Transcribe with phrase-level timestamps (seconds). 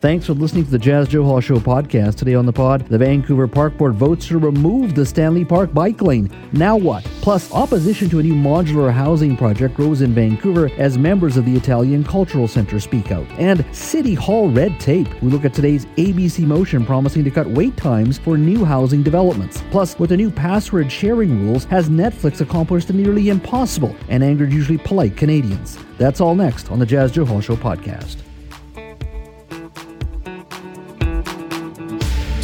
[0.00, 2.14] Thanks for listening to the Jas Johal Show podcast.
[2.14, 6.00] Today on the pod, the Vancouver Park Board votes to remove the Stanley Park bike
[6.00, 6.30] lane.
[6.52, 7.02] Now what?
[7.20, 11.56] Plus, opposition to a new modular housing project grows in Vancouver as members of the
[11.56, 13.26] Italian Cultural Center speak out.
[13.40, 15.08] And City Hall red tape.
[15.20, 19.64] We look at today's ABC motion promising to cut wait times for new housing developments.
[19.72, 24.52] Plus, with the new password sharing rules, has Netflix accomplished the nearly impossible and angered
[24.52, 25.76] usually polite Canadians?
[25.96, 28.27] That's all next on the Jas Johal Show podcast.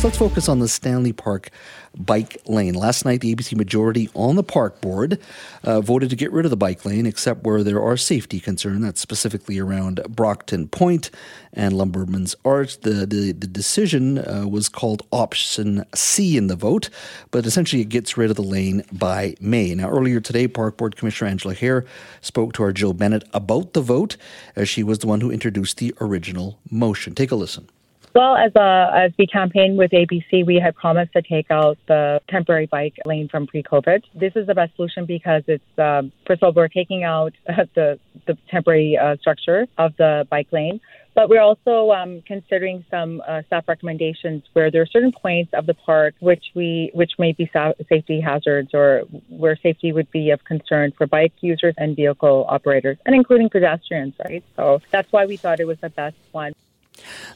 [0.05, 1.49] Let's focus on the Stanley Park
[1.97, 2.75] bike lane.
[2.75, 5.19] Last night, the ABC majority on the park board
[5.63, 8.83] uh, voted to get rid of the bike lane, except where there are safety concerns.
[8.83, 11.11] That's specifically around Brockton Point
[11.55, 12.79] and Lumberman's Arch.
[12.81, 16.91] The, the, the decision uh, was called option C in the vote,
[17.31, 19.75] but essentially it gets rid of the lane by May.
[19.75, 21.87] Now, earlier today, Park Board Commissioner Angela Hare
[22.21, 24.19] spoke to our Jill Bennett about the vote,
[24.55, 27.15] as she was the one who introduced the original motion.
[27.15, 27.71] Take a listen.
[28.15, 32.21] Well, as a, as we campaign with ABC, we had promised to take out the
[32.29, 34.05] temporary bike lane from pre-COVID.
[34.15, 37.33] This is the best solution because it's um, first of all we're taking out
[37.75, 40.81] the the temporary uh, structure of the bike lane,
[41.17, 45.67] but we're also um, considering some uh, staff recommendations where there are certain points of
[45.67, 50.31] the park which we which may be sa- safety hazards or where safety would be
[50.31, 54.15] of concern for bike users and vehicle operators, and including pedestrians.
[54.25, 56.53] Right, so that's why we thought it was the best one.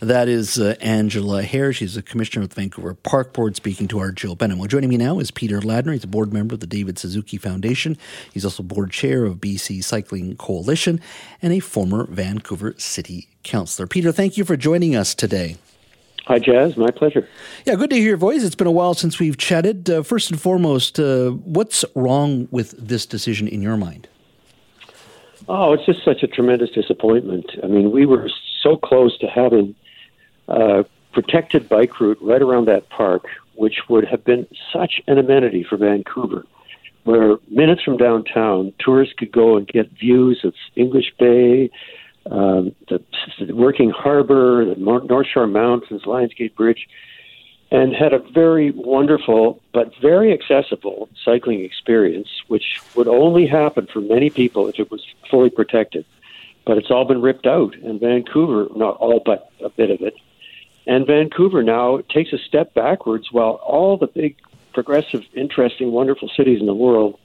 [0.00, 1.72] That is uh, Angela Hare.
[1.72, 4.58] She's a commissioner of the Vancouver Park Board speaking to our Jill Bennett.
[4.58, 5.92] Well, joining me now is Peter Ladner.
[5.92, 7.97] He's a board member of the David Suzuki Foundation.
[8.32, 11.00] He's also board chair of BC Cycling Coalition
[11.42, 13.87] and a former Vancouver City Councillor.
[13.87, 15.56] Peter, thank you for joining us today.
[16.28, 16.76] Hi, Jas.
[16.76, 17.26] My pleasure.
[17.65, 18.44] Yeah, good to hear your voice.
[18.44, 19.88] It's been a while since we've chatted.
[19.88, 24.09] Uh, first and foremost, uh, what's wrong with this decision in your mind?
[25.48, 27.47] Oh, it's just such a tremendous disappointment.
[27.64, 28.28] I mean, we were
[28.62, 29.75] so close to having
[30.47, 35.64] a protected bike route right around that park, which would have been such an amenity
[35.64, 36.44] for Vancouver,
[37.04, 41.70] where minutes from downtown, tourists could go and get views of English Bay,
[42.30, 43.03] um, the,
[43.41, 46.86] the working harbor, the North Shore Mountains, Lionsgate Bridge
[47.70, 54.00] and had a very wonderful but very accessible cycling experience, which would only happen for
[54.00, 56.04] many people if it was fully protected.
[56.64, 60.14] But it's all been ripped out, and Vancouver, not all but a bit of it,
[60.86, 64.36] and Vancouver now takes a step backwards while all the big,
[64.72, 67.18] progressive, interesting, wonderful cities in the world,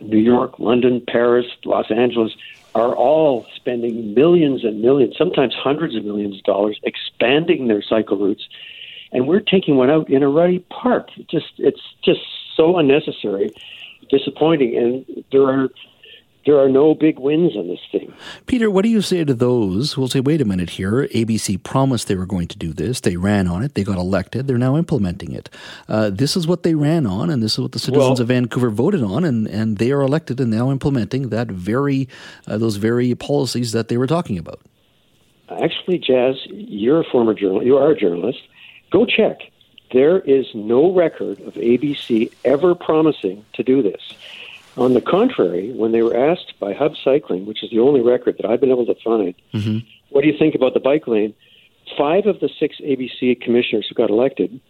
[0.00, 2.32] New York, London, Paris, Los Angeles,
[2.74, 8.16] are all spending millions and millions, sometimes hundreds of millions of dollars, expanding their cycle
[8.16, 8.48] routes
[9.16, 11.08] and we're taking one out in a ruddy park.
[11.16, 12.20] It just it's just
[12.54, 13.50] so unnecessary,
[14.10, 15.68] disappointing, and there are
[16.44, 18.12] there are no big wins on this thing.
[18.44, 21.60] Peter, what do you say to those who will say, wait a minute here, ABC
[21.60, 24.56] promised they were going to do this, they ran on it, they got elected, they're
[24.56, 25.50] now implementing it.
[25.88, 28.28] Uh, this is what they ran on, and this is what the citizens well, of
[28.28, 32.08] Vancouver voted on, and, and they are elected and now implementing that very
[32.46, 34.60] uh, those very policies that they were talking about.
[35.50, 38.38] Actually, Jas, you're a former journalist, you are a journalist.
[38.90, 39.40] Go check.
[39.92, 44.14] There is no record of ABC ever promising to do this.
[44.76, 48.36] On the contrary, when they were asked by Hub Cycling, which is the only record
[48.38, 49.78] that I've been able to find, mm-hmm.
[50.10, 51.34] what do you think about the bike lane?
[51.96, 54.60] Five of the six ABC commissioners who got elected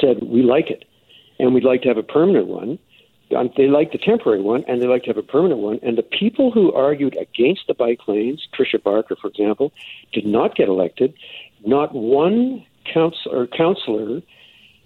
[0.00, 0.84] said, We like it,
[1.40, 2.78] and we'd like to have a permanent one.
[3.36, 5.80] Um, they like the temporary one, and they like to have a permanent one.
[5.82, 9.72] And the people who argued against the bike lanes, Tricia Barker, for example,
[10.12, 11.12] did not get elected.
[11.64, 14.22] Not one council or councillor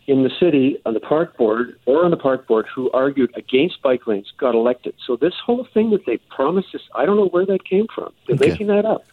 [0.07, 3.81] in the city on the park board or on the park board who argued against
[3.83, 4.95] bike lanes got elected.
[5.07, 8.13] So this whole thing that they promised us, I don't know where that came from.
[8.27, 8.51] They're okay.
[8.51, 9.05] making that up.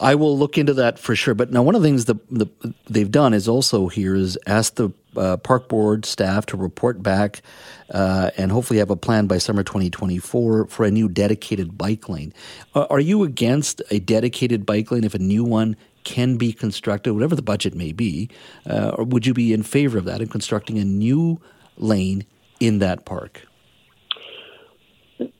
[0.00, 1.34] I will look into that for sure.
[1.34, 2.46] But now, one of the things that the,
[2.86, 7.42] they've done is also here is ask the uh, park board staff to report back
[7.90, 12.32] uh, and hopefully have a plan by summer 2024 for a new dedicated bike lane.
[12.74, 17.12] Uh, are you against a dedicated bike lane if a new one can be constructed,
[17.14, 18.30] whatever the budget may be,
[18.68, 21.40] uh, or would you be in favor of that in constructing a new
[21.76, 22.24] lane
[22.60, 23.42] in that park?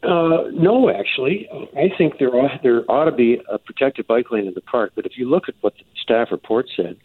[0.03, 4.47] Uh, no, actually, I think there ought, there ought to be a protected bike lane
[4.47, 4.93] in the park.
[4.95, 6.97] But if you look at what the staff report said,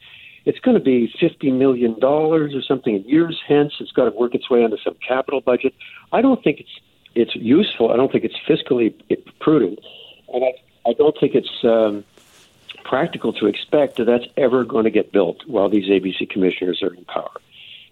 [0.45, 3.73] it's going to be fifty million dollars or something in years hence.
[3.79, 5.73] It's got to work its way onto some capital budget.
[6.11, 6.79] I don't think it's
[7.15, 7.91] it's useful.
[7.91, 8.93] I don't think it's fiscally
[9.39, 9.79] prudent,
[10.33, 10.53] and I
[10.89, 12.05] I don't think it's um,
[12.83, 16.93] practical to expect that that's ever going to get built while these ABC commissioners are
[16.93, 17.31] in power.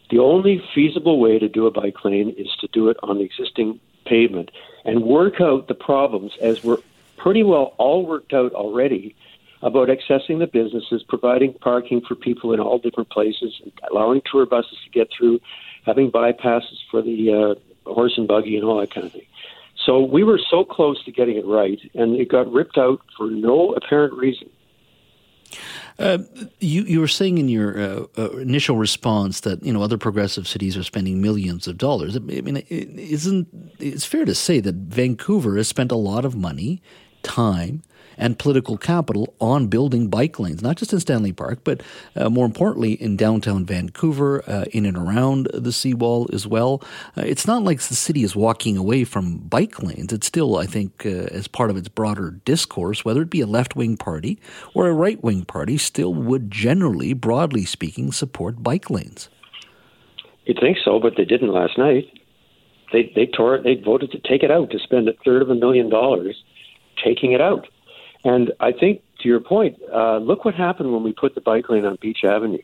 [0.10, 3.24] The only feasible way to do a bike lane is to do it on the
[3.24, 4.52] existing pavement
[4.86, 6.78] and work out the problems as we're
[7.18, 9.16] pretty well all worked out already
[9.62, 13.60] about accessing the businesses, providing parking for people in all different places,
[13.92, 15.40] allowing tour buses to get through,
[15.86, 19.26] having bypasses for the uh, horse and buggy and all that kind of thing.
[19.84, 23.30] So we were so close to getting it right, and it got ripped out for
[23.30, 24.50] no apparent reason.
[26.00, 26.20] Uh,
[26.60, 30.48] you you were saying in your uh, uh, initial response that you know other progressive
[30.48, 32.16] cities are spending millions of dollars.
[32.16, 33.48] I mean, it isn't
[33.80, 36.82] it's fair to say that Vancouver has spent a lot of money,
[37.28, 37.84] time,
[38.18, 41.82] and political capital on building bike lanes, not just in Stanley Park, but
[42.16, 46.82] uh, more importantly in downtown Vancouver, uh, in and around the seawall as well.
[47.16, 50.12] Uh, it's not like the city is walking away from bike lanes.
[50.12, 53.48] It's still, I think, uh, as part of its broader discourse, whether it be a
[53.48, 54.40] left wing party
[54.74, 59.30] or a right wing party, still would generally, broadly speaking, support bike lanes.
[60.46, 62.06] You'd think so, but they didn't last night.
[62.94, 63.64] They they tore it.
[63.64, 66.42] They voted to take it out to spend a third of a million dollars
[67.04, 67.68] taking it out.
[68.24, 71.70] And I think, to your point, uh, look what happened when we put the bike
[71.70, 72.62] lane on Beach Avenue.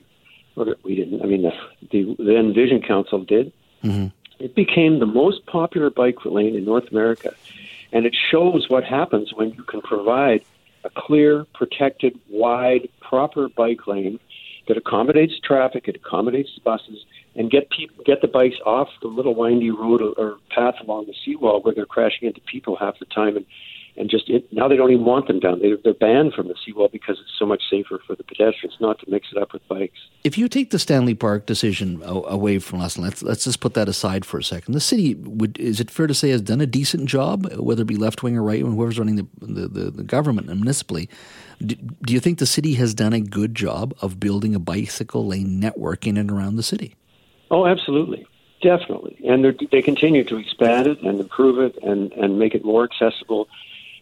[0.84, 1.22] We didn't.
[1.22, 1.52] I mean, the,
[1.92, 3.52] the then Vision Council did.
[3.84, 4.08] Mm-hmm.
[4.40, 7.34] It became the most popular bike lane in North America,
[7.92, 10.44] and it shows what happens when you can provide
[10.84, 14.20] a clear, protected, wide, proper bike lane
[14.68, 17.06] that accommodates traffic, it accommodates buses,
[17.36, 21.06] and get people get the bikes off the little windy road or, or path along
[21.06, 23.46] the seawall where they're crashing into people half the time and
[23.96, 25.60] and just it, now they don't even want them down.
[25.60, 29.00] They, they're banned from the seawall because it's so much safer for the pedestrians not
[29.00, 29.98] to mix it up with bikes.
[30.24, 33.88] If you take the Stanley Park decision away from us, let's let's just put that
[33.88, 34.74] aside for a second.
[34.74, 37.88] The city would is it fair to say has done a decent job, whether it
[37.88, 41.10] be left wing or right wing, whoever's running the, the, the, the government and municipally.
[41.60, 45.28] Do, do you think the city has done a good job of building a bicycle
[45.28, 46.96] lane network in and around the city?
[47.52, 48.26] Oh, absolutely.
[48.62, 49.20] Definitely.
[49.28, 53.50] And they continue to expand it and improve it and, and make it more accessible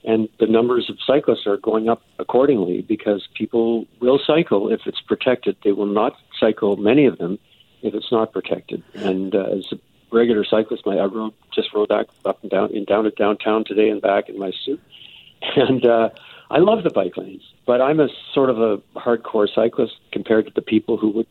[0.03, 5.01] and the numbers of cyclists are going up accordingly because people will cycle if it's
[5.01, 5.55] protected.
[5.63, 7.37] They will not cycle many of them
[7.83, 8.83] if it's not protected.
[8.95, 9.79] And uh, as a
[10.11, 13.63] regular cyclist, my I rode just rode back up and down in down to downtown
[13.63, 14.81] today and back in my suit,
[15.55, 16.09] and uh,
[16.49, 17.43] I love the bike lanes.
[17.65, 21.27] But I'm a sort of a hardcore cyclist compared to the people who would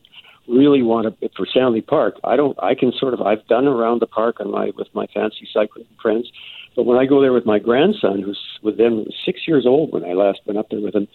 [0.47, 2.19] really want to for Stanley Park.
[2.23, 2.57] I don't.
[2.63, 3.21] I can sort of.
[3.21, 6.31] I've done around the park on my with my fancy cycling friends
[6.75, 10.05] but when I go there with my grandson, who's with them six years old when
[10.05, 11.07] I last went up there with him,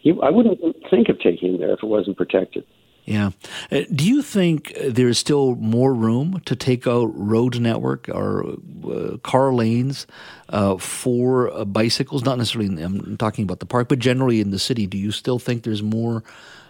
[0.00, 2.64] he, I wouldn't think of taking him there if it wasn't protected.
[3.04, 3.30] Yeah.
[3.70, 8.56] Uh, do you think there's still more room to take out road network or
[8.88, 10.06] uh, car lanes
[10.50, 12.24] uh, for uh, bicycles?
[12.24, 14.86] Not necessarily, I'm talking about the park, but generally in the city.
[14.86, 16.22] Do you still think there's more,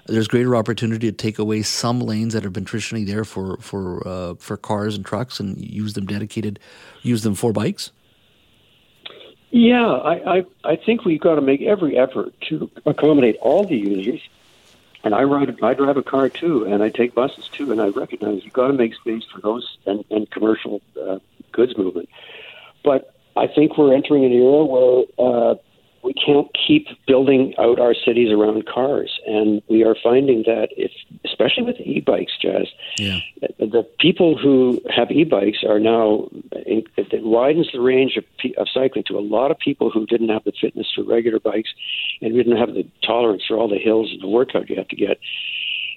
[0.06, 4.06] there's greater opportunity to take away some lanes that have been traditionally there for for
[4.06, 6.58] uh, for cars and trucks and use them dedicated,
[7.02, 7.92] use them for bikes?
[9.52, 13.76] Yeah, I, I, I think we've got to make every effort to accommodate all the
[13.76, 14.20] users.
[15.04, 17.88] And I ride, I drive a car too, and I take buses too, and I
[17.88, 21.18] recognize you've got to make space for those and, and commercial uh,
[21.50, 22.08] goods movement.
[22.82, 25.54] But I think we're entering an era where uh,
[26.02, 30.90] we can't keep building out our cities around cars, and we are finding that if,
[31.24, 32.66] especially with e-bikes, Jas,
[32.98, 33.20] yeah.
[33.58, 38.24] the people who have e-bikes are now it, it widens the range of,
[38.56, 41.70] of cycling to a lot of people who didn't have the fitness for regular bikes
[42.20, 44.96] and didn't have the tolerance for all the hills and the workout you have to
[44.96, 45.18] get.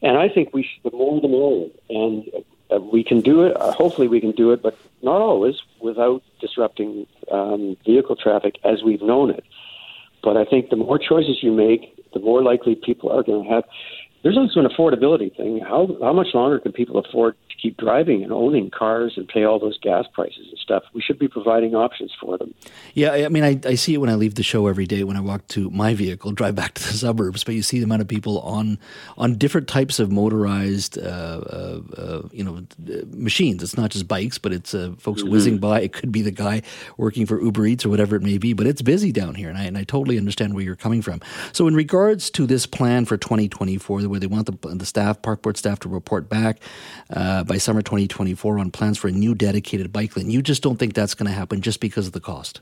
[0.02, 2.30] And I think we should, the more the merrier, and
[2.72, 3.60] uh, we can do it.
[3.60, 8.84] Uh, hopefully, we can do it, but not always without disrupting um, vehicle traffic as
[8.84, 9.44] we've known it.
[10.26, 13.50] But I think the more choices you make, the more likely people are going to
[13.54, 13.64] have.
[14.26, 15.60] There's also an affordability thing.
[15.60, 19.44] How how much longer can people afford to keep driving and owning cars and pay
[19.44, 20.82] all those gas prices and stuff?
[20.96, 22.56] We should be providing options for them.
[22.96, 25.16] Yeah, I mean, I, I see it when I leave the show every day when
[25.16, 27.44] I walk to my vehicle, drive back to the suburbs.
[27.44, 28.80] But you see the amount of people on
[29.16, 32.66] on different types of motorized, uh, uh, uh, you know,
[33.12, 33.62] machines.
[33.62, 35.30] It's not just bikes, but it's uh, folks mm-hmm.
[35.30, 35.82] whizzing by.
[35.82, 36.64] It could be the guy
[36.98, 38.54] working for Uber Eats or whatever it may be.
[38.54, 41.22] But it's busy down here, and I and I totally understand where you're coming from.
[41.52, 45.42] So, in regards to this plan for 2024, where they want the, the staff, park
[45.42, 46.60] board staff, to report back
[47.10, 50.32] uh, by summer 2024 on plans for a new dedicated bike lane.
[50.32, 52.62] You just don't think that's going to happen just because of the cost?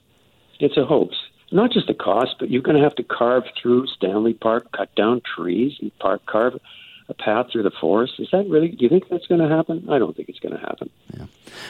[0.60, 1.16] It's a hoax.
[1.52, 4.94] Not just the cost, but you're going to have to carve through Stanley Park, cut
[4.96, 6.60] down trees, and park carve
[7.10, 8.14] a path through the forest.
[8.18, 8.70] Is that really?
[8.70, 9.88] Do you think that's going to happen?
[9.90, 10.90] I don't think it's going to happen.
[11.16, 11.26] Yeah.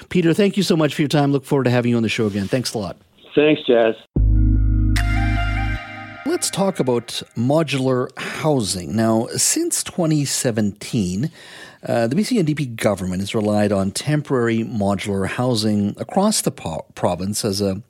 [0.10, 1.32] Peter, thank you so much for your time.
[1.32, 2.48] Look forward to having you on the show again.
[2.48, 2.98] Thanks a lot.
[3.36, 3.96] Thanks, Jas.
[6.34, 8.96] Let's talk about modular housing.
[8.96, 11.30] Now, since 2017,
[11.86, 17.44] uh, the BC NDP government has relied on temporary modular housing across the po- province
[17.44, 17.82] as a,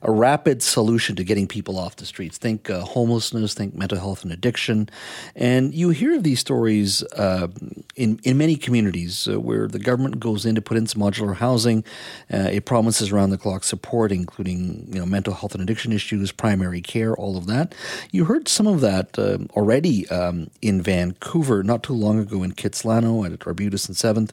[0.00, 2.38] a rapid solution to getting people off the streets.
[2.38, 4.88] Think uh, homelessness, think mental health and addiction.
[5.36, 7.48] And you hear of these stories uh,
[7.94, 11.36] in, in many communities uh, where the government goes in to put in some modular
[11.36, 11.84] housing.
[12.32, 16.32] Uh, it promises around the clock support, including you know, mental health and addiction issues,
[16.32, 17.74] primary care, all of that.
[18.12, 22.52] You heard some of that uh, already um, in Vancouver not too long ago in
[22.52, 24.30] Kitsilano at Arbutus and 7th,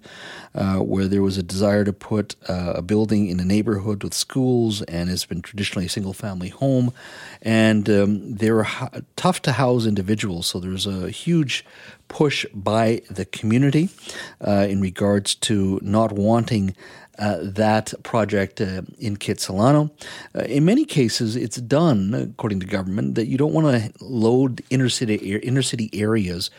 [0.56, 4.14] uh, where there was a desire to put uh, a building in a neighborhood with
[4.14, 6.94] schools and has been traditionally a single family home.
[7.42, 8.68] And um, they're
[9.16, 11.66] tough to house individuals, so there's a huge
[12.08, 13.90] push by the community
[14.46, 16.76] uh, in regards to not wanting
[17.20, 19.92] uh, that project uh, in Kitsilano.
[20.34, 24.64] Uh, in many cases, it's done, according to government, that you don't want to load
[24.70, 26.50] inner city, inner city areas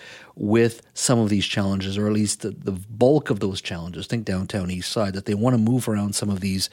[0.40, 4.06] with some of these challenges, or at least the, the bulk of those challenges.
[4.06, 6.70] Think downtown east side, that they want to move around some of these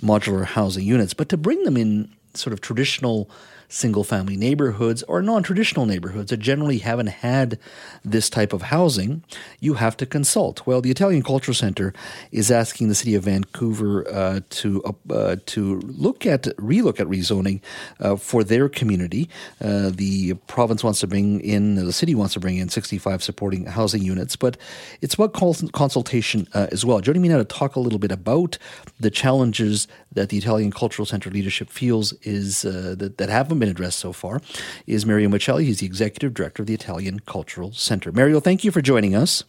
[0.00, 1.14] modular housing units.
[1.14, 3.28] But to bring them in sort of traditional
[3.68, 7.58] single family neighborhoods or non traditional neighborhoods that generally haven't had
[8.04, 9.22] this type of housing,
[9.60, 10.66] you have to consult.
[10.66, 11.92] Well, the Italian Cultural Center
[12.32, 17.06] is asking the city of Vancouver uh, to uh, uh to look at relook at
[17.06, 17.60] rezoning
[18.00, 19.28] uh, for their community.
[19.60, 23.66] Uh, the province wants to bring in, the city wants to bring in 65 supporting
[23.66, 24.56] housing units, but
[25.02, 27.00] it's about consultation uh, as well.
[27.00, 28.58] Joining me now to talk a little bit about
[28.98, 33.28] the challenges that the Italian Cultural Center leadership feels is that, that
[33.58, 34.40] haven't been addressed so far
[34.86, 35.64] is Mario Miceli.
[35.64, 38.12] He's the executive director of the Italian Cultural Center.
[38.12, 39.44] Mario, thank you for joining us.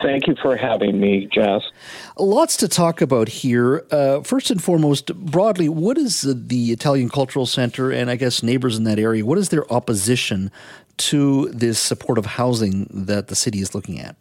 [0.00, 1.62] Thank you for having me, Jas.
[2.16, 3.84] Lots to talk about here.
[3.90, 8.78] Uh, first and foremost, broadly, what is the Italian Cultural Center and I guess neighbors
[8.78, 10.50] in that area, what is their opposition
[10.98, 14.16] to this supportive housing that the city is looking at?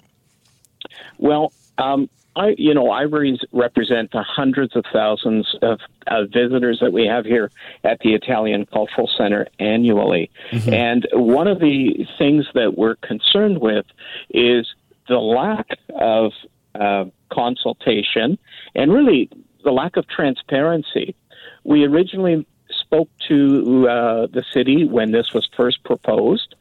[1.18, 6.94] Well, um, I, you know, I represent the hundreds of thousands of uh, visitors that
[6.94, 7.50] we have here
[7.84, 10.29] at the Italian Cultural Center annually.
[10.51, 10.74] Mm-hmm.
[10.74, 13.88] And one of the things that we're concerned with
[14.29, 14.67] is
[15.08, 16.32] the lack of
[16.75, 18.38] uh, consultation
[18.75, 19.29] and really
[19.63, 21.15] the lack of transparency.
[21.63, 26.53] We originally spoke to uh, the city when this was first proposed,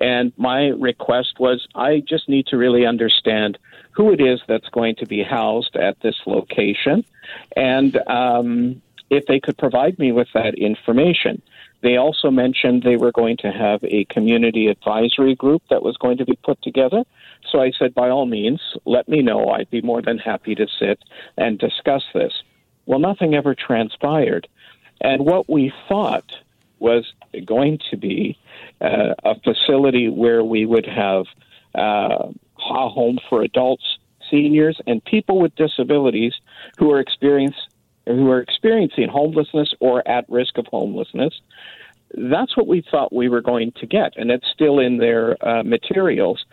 [0.00, 3.56] and my request was I just need to really understand
[3.92, 7.04] who it is that's going to be housed at this location,
[7.56, 11.42] and um, if they could provide me with that information.
[11.82, 16.16] They also mentioned they were going to have a community advisory group that was going
[16.18, 17.02] to be put together.
[17.50, 19.48] So I said, by all means, let me know.
[19.48, 21.00] I'd be more than happy to sit
[21.36, 22.32] and discuss this.
[22.86, 24.48] Well, nothing ever transpired.
[25.00, 26.36] And what we thought
[26.78, 27.12] was
[27.44, 28.38] going to be
[28.80, 31.26] uh, a facility where we would have
[31.74, 32.28] uh,
[32.70, 33.98] a home for adults,
[34.30, 36.34] seniors, and people with disabilities
[36.78, 37.56] who are experience
[38.06, 41.40] who are experiencing homelessness or at risk of homelessness.
[42.14, 45.62] That's what we thought we were going to get, and it's still in their uh,
[45.62, 46.44] materials.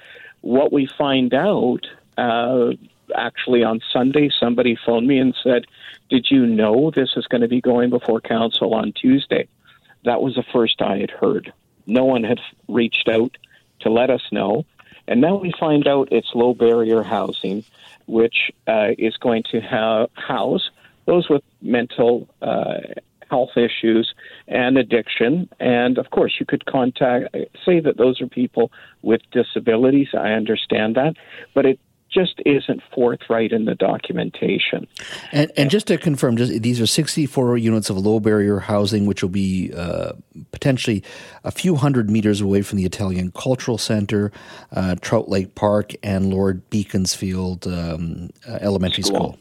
[0.42, 1.88] What we find out,
[2.18, 2.72] uh,
[3.16, 5.66] actually on Sunday, somebody phoned me and said,
[6.10, 9.48] "Did you know this is going to be going before council on Tuesday?"
[10.06, 11.52] That was the first I had heard.
[11.86, 13.36] No one had reached out
[13.82, 14.66] to let us know.
[15.10, 17.64] And now we find out it's low barrier housing,
[18.06, 20.70] which uh, is going to ha- house
[21.06, 22.82] those with mental uh,
[23.32, 24.14] health issues
[24.48, 25.50] and addiction.
[25.60, 27.36] And of course, you could contact,
[27.66, 30.10] say that those are people with disabilities.
[30.14, 31.16] I understand that.
[31.56, 31.80] But it
[32.12, 34.88] just isn't forthright in the documentation.
[35.32, 39.22] And, and just to confirm, just, these are 64 units of low barrier housing, which
[39.22, 40.14] will be uh,
[40.52, 41.04] potentially
[41.44, 44.32] a few hundred meters away from the Italian Cultural Center,
[44.72, 49.20] uh, Trout Lake Park, and Lord Beaconsfield um, uh, Elementary School.
[49.20, 49.40] School.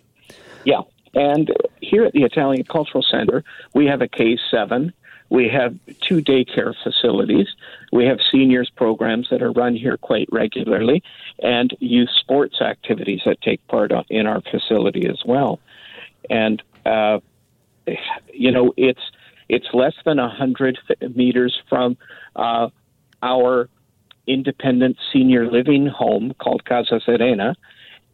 [0.64, 0.80] Yeah.
[1.14, 3.42] And here at the Italian Cultural Center,
[3.74, 4.92] we have a K7
[5.30, 7.48] we have two daycare facilities.
[7.92, 11.02] We have seniors programs that are run here quite regularly,
[11.42, 15.60] and youth sports activities that take part in our facility as well.
[16.30, 17.20] And uh,
[18.32, 19.00] you know, it's
[19.48, 20.78] it's less than hundred
[21.14, 21.96] meters from
[22.36, 22.68] uh,
[23.22, 23.68] our
[24.26, 27.54] independent senior living home called Casa Serena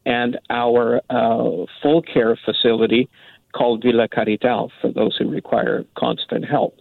[0.07, 3.09] and our uh, full care facility
[3.53, 6.79] called Villa Carital for those who require constant help.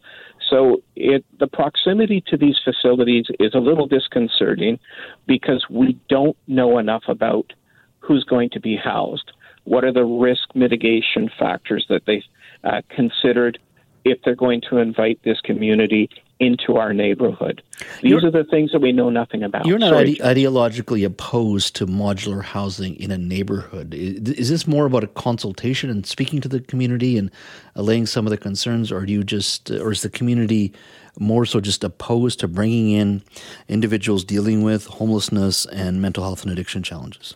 [0.53, 4.77] So it, the proximity to these facilities is a little disconcerting
[5.25, 7.51] because we don't know enough about
[7.97, 9.31] who's going to be housed.
[9.63, 12.23] What are the risk mitigation factors that they
[12.63, 13.57] uh, considered
[14.05, 16.07] if they're going to invite this community
[16.43, 17.63] into our neighborhood.
[18.01, 19.65] These you're, are the things that we know nothing about.
[19.65, 23.93] You're not ide- ideologically opposed to modular housing in a neighborhood.
[23.93, 27.31] Is, is, this more about a consultation and speaking to the community and
[27.75, 30.73] allaying some of the concerns, or do you just, or is the community
[31.19, 33.21] more so just opposed to bringing in
[33.67, 37.35] individuals dealing with homelessness and mental health and addiction challenges?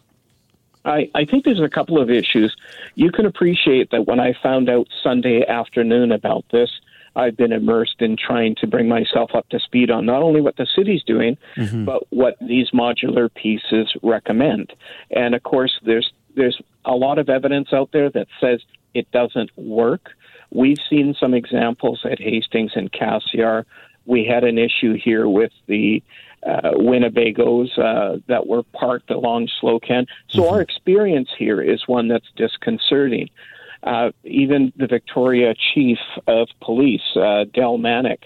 [0.88, 2.56] I, I think there's a couple of issues.
[2.96, 6.70] You can appreciate that when I found out Sunday afternoon about this,
[7.18, 10.56] I've been immersed in trying to bring myself up to speed on not only what
[10.56, 11.84] the city's doing, mm-hmm.
[11.84, 14.72] but what these modular pieces recommend.
[15.10, 18.62] And of course, there's there's a lot of evidence out there that says
[18.94, 20.12] it doesn't work.
[20.52, 23.66] We've seen some examples at Hastings and Cassiar.
[24.06, 26.04] We had an issue here with the
[26.46, 30.06] uh, Winnebagos uh, that were parked along Slocan.
[30.30, 30.54] So mm-hmm.
[30.54, 33.30] our experience here is one that's disconcerting.
[33.84, 38.20] Uh, even the Victoria chief of police, uh, Del Manak,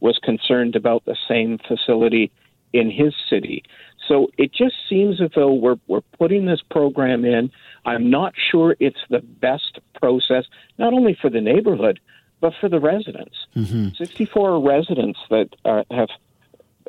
[0.00, 2.30] was concerned about the same facility
[2.72, 3.64] in his city.
[4.06, 7.50] So it just seems as though we're we're putting this program in.
[7.84, 10.44] I'm not sure it's the best process,
[10.78, 12.00] not only for the neighborhood,
[12.40, 13.36] but for the residents.
[13.54, 13.88] Mm-hmm.
[13.96, 16.08] 64 residents that are, have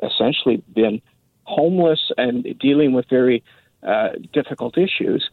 [0.02, 1.02] essentially been
[1.44, 3.42] homeless and dealing with very
[3.82, 5.28] uh, difficult issues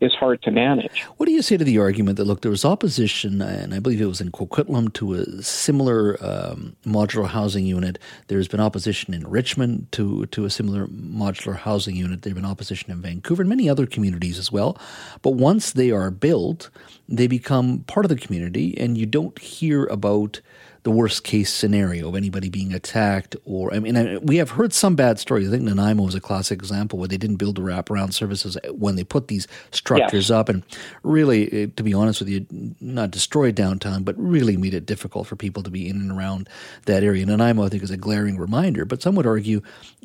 [0.00, 1.02] is hard to manage.
[1.18, 4.00] What do you say to the argument that look, there was opposition, and I believe
[4.00, 7.98] it was in Coquitlam to a similar um, modular housing unit.
[8.28, 12.22] There's been opposition in Richmond to to a similar modular housing unit.
[12.22, 14.78] There's been opposition in Vancouver and many other communities as well.
[15.22, 16.70] But once they are built,
[17.08, 20.40] they become part of the community, and you don't hear about
[20.82, 24.96] the worst case scenario of anybody being attacked or I mean we have heard some
[24.96, 25.48] bad stories.
[25.48, 28.96] I think Nanaimo was a classic example where they didn't build the wraparound services when
[28.96, 30.62] they put these structures up and
[31.02, 32.46] really eh, to be honest with you
[32.80, 36.48] not destroyed downtown but really made it difficult for people to be in and around
[36.86, 37.26] that area.
[37.26, 39.60] Nanaimo I think is a glaring reminder but some would argue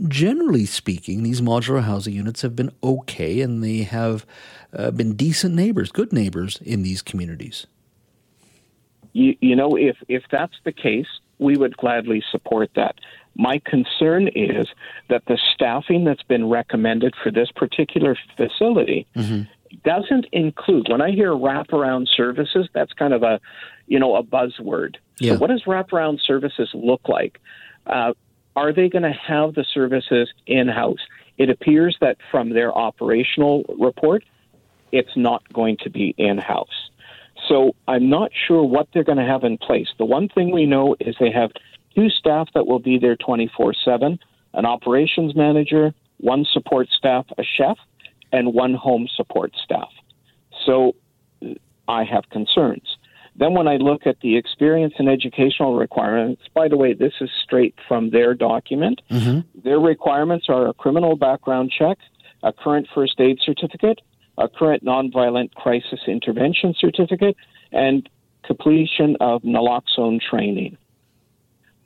[0.08, 4.26] generally speaking these modular housing units have been okay and they have
[4.78, 7.66] uh, been decent neighbors, good neighbors in these communities
[9.16, 11.08] you, you know, if if that's the case,
[11.40, 12.96] we would gladly support that.
[13.38, 14.68] My concern is
[15.10, 19.44] that the staffing that's been recommended for this particular facility mm-hmm.
[19.86, 20.88] doesn't include.
[20.90, 23.40] When I hear wraparound services, that's kind of a,
[23.88, 24.98] you know, a buzzword.
[25.20, 25.34] Yeah.
[25.34, 27.40] So, what does wraparound services look like?
[27.88, 28.12] Uh,
[28.58, 31.00] are they going to have the services in house?
[31.38, 34.26] It appears that from their operational report,
[34.92, 36.85] it's not going to be in house.
[37.48, 39.88] So I'm not sure what they're going to have in place.
[39.98, 41.52] The one thing we know is they have
[41.96, 44.20] two staff that will be there 24 7
[44.56, 47.78] an operations manager, one support staff, a chef,
[48.32, 49.90] and one home support staff.
[50.66, 50.96] So
[51.88, 52.98] I have concerns.
[53.38, 57.30] Then, when I look at the experience and educational requirements, by the way, this is
[57.44, 59.02] straight from their document.
[59.12, 59.60] Mm-hmm.
[59.62, 61.98] Their requirements are a criminal background check,
[62.44, 64.00] a current first aid certificate,
[64.38, 67.36] a current nonviolent crisis intervention certificate,
[67.72, 68.10] and
[68.46, 70.78] completion of naloxone training.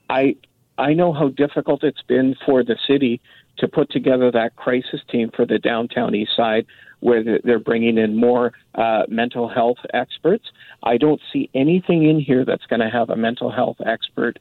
[0.09, 0.35] I
[0.77, 3.21] I know how difficult it's been for the city
[3.57, 6.65] to put together that crisis team for the downtown east side
[7.01, 10.45] where they're bringing in more uh, mental health experts.
[10.83, 14.39] I don't see anything in here that's going to have a mental health expert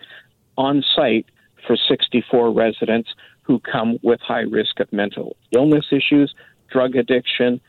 [0.57, 1.27] on site
[1.67, 3.11] for 64 residents
[3.43, 6.35] who come with high risk of mental illness issues,
[6.71, 7.61] drug addiction,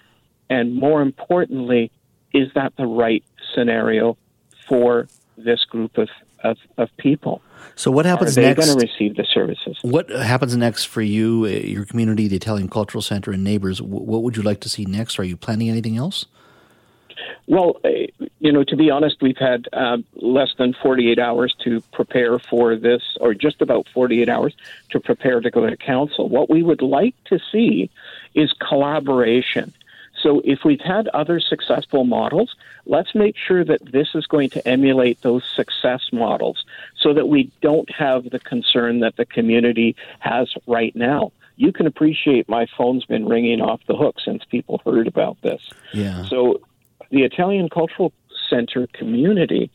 [0.50, 1.92] and more importantly,
[2.34, 4.18] is that the right scenario
[4.68, 5.08] for
[5.38, 6.10] this group of,
[6.44, 7.42] of, of people?
[7.76, 8.66] So what happens Are they next?
[8.66, 9.78] going to receive the services?
[9.82, 13.82] What happens next for you, uh, your community, the Italian Cultural Center, and neighbors?
[13.82, 15.20] What would you like to see next?
[15.20, 16.26] Are you planning anything else?
[17.48, 17.90] Well, uh,
[18.40, 22.76] you know, to be honest, we've had uh, less than 48 hours to prepare for
[22.76, 24.56] this, or just about 48 hours
[24.90, 26.30] to prepare to go to council.
[26.30, 27.90] What we would like to see
[28.36, 29.74] is collaboration
[30.22, 32.56] so if we've had other successful models,
[32.86, 36.66] let's make sure that this is going to emulate those success models
[37.00, 41.32] so that we don't have the concern that the community has right now.
[41.56, 45.62] You can appreciate my phone's been ringing off the hook since people heard about this.
[45.94, 46.26] Yeah.
[46.26, 46.62] So
[47.12, 48.14] the Italian Cultural
[48.50, 49.70] Center community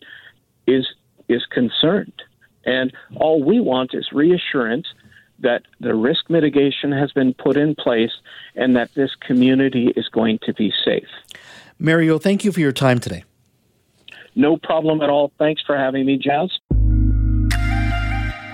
[0.66, 0.86] is
[1.28, 2.22] is concerned.
[2.66, 4.86] And all we want is reassurance
[5.40, 8.12] that the risk mitigation has been put in place
[8.54, 11.08] and that this community is going to be safe.
[11.78, 13.24] Mario, thank you for your time today.
[14.34, 15.32] No problem at all.
[15.38, 16.50] Thanks for having me, Jas.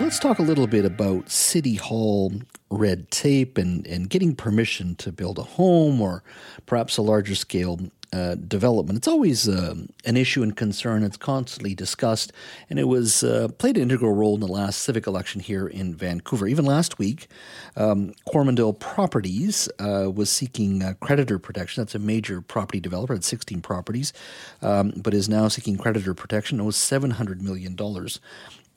[0.01, 2.33] Let's talk a little bit about City Hall
[2.71, 6.23] red tape and, and getting permission to build a home or
[6.66, 7.79] perhaps a larger scale
[8.12, 8.96] uh, development.
[8.96, 11.03] It's always uh, an issue and concern.
[11.03, 12.33] It's constantly discussed,
[12.68, 15.94] and it was uh, played an integral role in the last civic election here in
[15.94, 16.46] Vancouver.
[16.46, 17.29] Even last week,
[17.77, 21.83] um, Coromandel Properties uh, was seeking uh, creditor protection.
[21.83, 24.12] That's a major property developer at 16 properties,
[24.61, 26.61] um, but is now seeking creditor protection.
[26.61, 27.77] It was $700 million.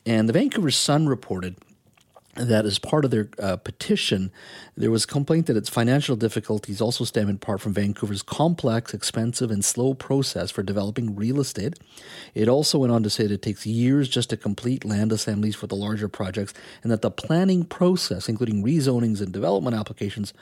[0.06, 1.56] And the Vancouver Sun reported
[2.36, 4.32] that as part of their uh, petition,
[4.76, 9.52] there was complaint that its financial difficulties also stem in part from Vancouver's complex, expensive,
[9.52, 11.78] and slow process for developing real estate.
[12.34, 15.56] It also went on to say that it takes years just to complete land assemblies
[15.56, 20.34] for the larger projects, and that the planning process, including rezonings and development applications,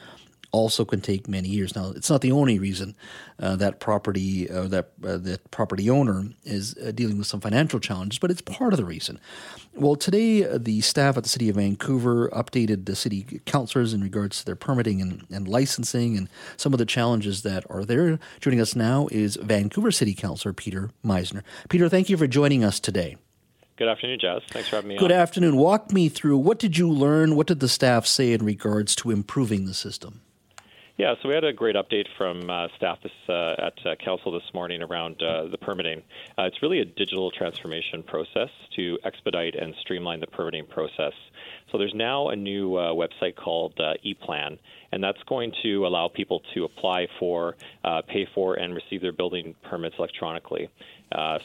[0.51, 1.75] also can take many years.
[1.75, 2.95] Now, it's not the only reason
[3.39, 7.79] uh, that property uh, that uh, that property owner is uh, dealing with some financial
[7.79, 9.19] challenges, but it's part of the reason.
[9.73, 14.01] Well, today uh, the staff at the City of Vancouver updated the city councilors in
[14.01, 18.19] regards to their permitting and, and licensing and some of the challenges that are there.
[18.39, 21.43] Joining us now is Vancouver City Councilor Peter Meiszner.
[21.69, 23.15] Peter, thank you for joining us today.
[23.77, 24.43] Good afternoon, Jas.
[24.51, 25.17] Thanks for having me Good on.
[25.17, 25.55] afternoon.
[25.57, 27.35] Walk me through what did you learn?
[27.35, 30.21] What did the staff say in regards to improving the system?
[31.01, 34.31] Yeah, so we had a great update from uh, staff this, uh, at uh, Council
[34.31, 36.03] this morning around uh, the permitting.
[36.37, 41.13] Uh, it's really a digital transformation process to expedite and streamline the permitting process.
[41.71, 43.73] So there's now a new uh, website called
[44.05, 44.59] ePlan,
[44.91, 47.55] and that's going to allow people to apply for,
[48.07, 50.69] pay for, and receive their building permits electronically.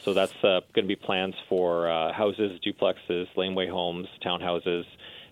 [0.03, 4.85] so that's going to be plans for houses, duplexes, laneway homes, townhouses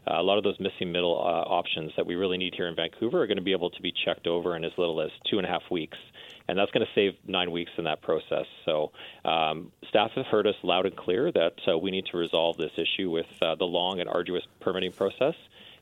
[0.07, 3.23] a lot of those missing middle uh, options that we really need here in Vancouver
[3.23, 5.45] are going to be able to be checked over in as little as two and
[5.45, 5.97] a half weeks.
[6.47, 8.45] And that's going to save nine weeks in that process.
[8.65, 8.91] So,
[9.23, 12.71] um, staff have heard us loud and clear that uh, we need to resolve this
[12.77, 15.33] issue with uh, the long and arduous permitting process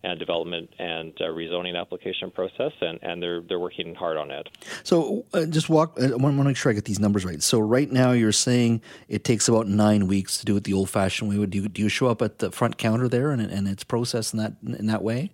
[0.04, 4.50] and development and uh, rezoning application process, and, and they're they're working hard on it.
[4.84, 5.98] So uh, just walk.
[6.02, 7.42] I want to make sure I get these numbers right.
[7.42, 11.30] So right now you're saying it takes about nine weeks to do it the old-fashioned
[11.30, 11.46] way.
[11.46, 14.34] Do you, do you show up at the front counter there and, and it's processed
[14.34, 15.32] in that in that way?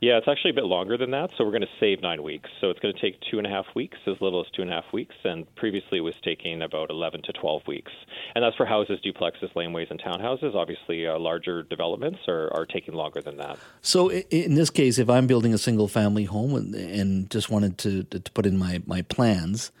[0.00, 1.30] Yeah, it's actually a bit longer than that.
[1.36, 2.48] So we're going to save nine weeks.
[2.60, 4.70] So it's going to take two and a half weeks, as little as two and
[4.70, 5.16] a half weeks.
[5.24, 7.90] And previously it was taking about 11 to 12 weeks.
[8.34, 10.54] And that's for houses, duplexes, laneways, and townhouses.
[10.54, 13.58] Obviously, uh, larger developments are, are taking longer than that.
[13.82, 17.76] So in this case, if I'm building a single family home and, and just wanted
[17.78, 19.72] to, to, put in my, my plans,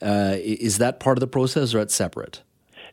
[0.00, 2.42] uh, is that part of the process or it's separate?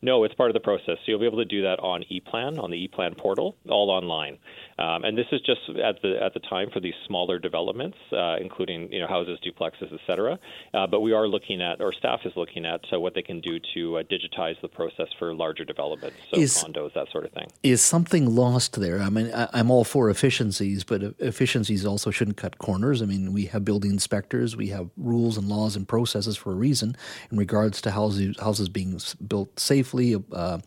[0.03, 0.97] No, it's part of the process.
[0.97, 4.39] So you'll be able to do that on ePlan, on the ePlan portal, all online.
[4.81, 8.37] Um, and this is just at the at the time for these smaller developments, uh,
[8.41, 10.39] including you know houses, duplexes, etc.
[10.73, 13.41] Uh, but we are looking at, or staff is looking at, uh, what they can
[13.41, 17.31] do to uh, digitize the process for larger developments, so is, condos, that sort of
[17.31, 17.47] thing.
[17.61, 18.99] Is something lost there?
[18.99, 23.03] I mean, I, am all for efficiencies, but efficiencies also shouldn't cut corners.
[23.03, 26.55] I mean, we have building inspectors, we have rules and laws and processes for a
[26.55, 26.95] reason
[27.31, 30.57] in regards to houses houses being built safely, uh,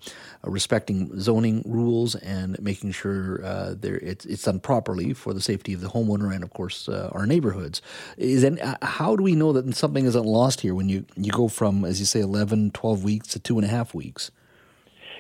[0.44, 5.72] respecting zoning rules, and making sure uh, they're it's, it's done properly for the safety
[5.72, 7.82] of the homeowner and, of course, uh, our neighborhoods.
[8.16, 11.32] Is and uh, how do we know that something isn't lost here when you, you
[11.32, 14.30] go from, as you say, 11, 12 weeks to two and a half weeks?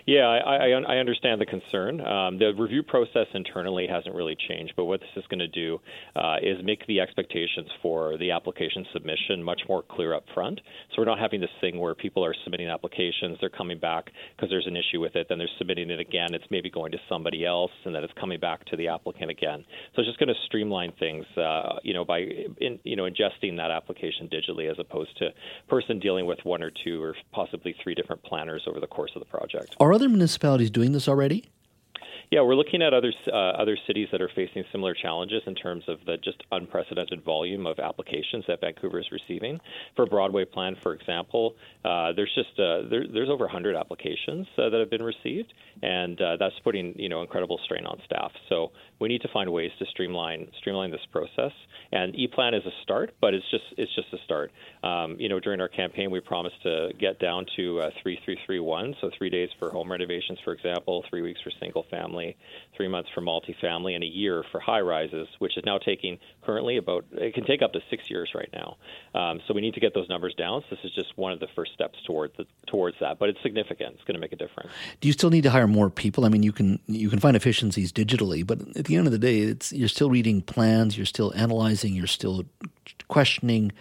[0.06, 2.00] Yeah, I, I, I understand the concern.
[2.02, 5.80] Um, the review process internally hasn't really changed, but what this is going to do
[6.14, 10.60] uh, is make the expectations for the application submission much more clear up front.
[10.90, 14.50] So we're not having this thing where people are submitting applications, they're coming back because
[14.50, 16.34] there's an issue with it, then they're submitting it again.
[16.34, 19.64] It's maybe going to somebody else, and then it's coming back to the applicant again.
[19.94, 22.18] So it's just going to streamline things, uh, you know, by
[22.60, 25.30] in, you know ingesting that application digitally as opposed to
[25.68, 29.20] person dealing with one or two or possibly three different planners over the course of
[29.20, 29.76] the project.
[29.80, 31.44] Are other municipalities doing this already?
[32.30, 35.84] Yeah, we're looking at other uh, other cities that are facing similar challenges in terms
[35.88, 39.60] of the just unprecedented volume of applications that Vancouver is receiving.
[39.94, 44.70] For Broadway Plan, for example, uh, there's just uh, there, there's over 100 applications uh,
[44.70, 48.32] that have been received, and uh, that's putting you know incredible strain on staff.
[48.48, 51.52] So we need to find ways to streamline streamline this process.
[51.92, 54.50] And ePlan is a start, but it's just it's just a start.
[54.82, 58.38] Um, you know, during our campaign, we promised to get down to uh, three three
[58.46, 62.13] three one, so three days for home renovations, for example, three weeks for single family
[62.14, 62.36] family,
[62.76, 66.76] three months for multifamily, and a year for high rises, which is now taking currently
[66.76, 68.76] about it can take up to six years right now.
[69.14, 70.62] Um, so we need to get those numbers down.
[70.62, 73.42] So this is just one of the first steps towards the, towards that, but it's
[73.42, 73.94] significant.
[73.94, 74.70] It's going to make a difference.
[75.00, 76.24] Do you still need to hire more people?
[76.24, 79.18] I mean, you can you can find efficiencies digitally, but at the end of the
[79.18, 82.44] day, it's you're still reading plans, you're still analyzing, you're still
[83.08, 83.72] questioning.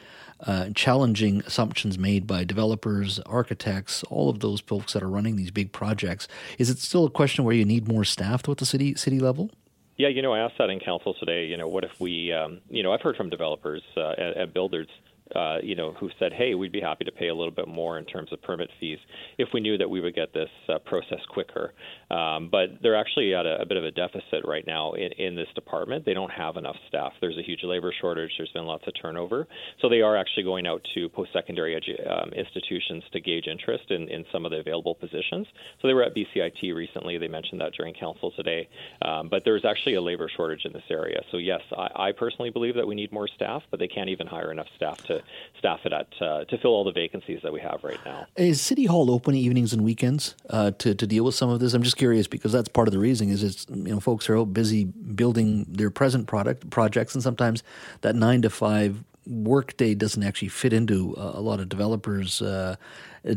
[0.46, 5.52] Uh, challenging assumptions made by developers, architects, all of those folks that are running these
[5.52, 6.28] big projects.
[6.58, 9.50] Is it still a question where you need more staff at the city city level?
[9.96, 11.46] Yeah, you know, I asked that in council today.
[11.46, 14.88] You know, what if we, um, you know, I've heard from developers uh, builders
[15.36, 17.98] uh, you know, who said, "Hey, we'd be happy to pay a little bit more
[17.98, 19.00] in terms of permit fees
[19.38, 21.74] if we knew that we would get this uh, process quicker."
[22.12, 25.36] Um, but they're actually at a, a, bit of a deficit right now in, in
[25.36, 26.06] this department.
[26.06, 27.14] They don't have enough staff.
[27.22, 28.32] There's a huge labor shortage.
[28.38, 29.48] There's been lots of turnover,
[29.82, 34.10] so they are actually going out to post-secondary edu- um, institutions to gauge interest in,
[34.10, 35.48] in some of the available positions.
[35.82, 37.18] So they were at BCIT recently.
[37.18, 38.68] They mentioned that during council today.
[39.02, 41.22] Um, but there's actually a labor shortage in this area.
[41.32, 44.28] So yes, I, I personally believe that we need more staff, but they can't even
[44.28, 45.23] hire enough staff to
[45.58, 48.28] staff it at uh, to fill all the vacancies that we have right now.
[48.36, 51.74] Is City Hall open evenings and weekends uh, to to deal with some of this?
[51.74, 54.38] I'm just curious because that's part of the reason is it's you know folks are
[54.38, 57.64] out busy building their present product projects, and sometimes
[58.02, 62.76] that nine to five workday doesn't actually fit into a lot of developers' uh,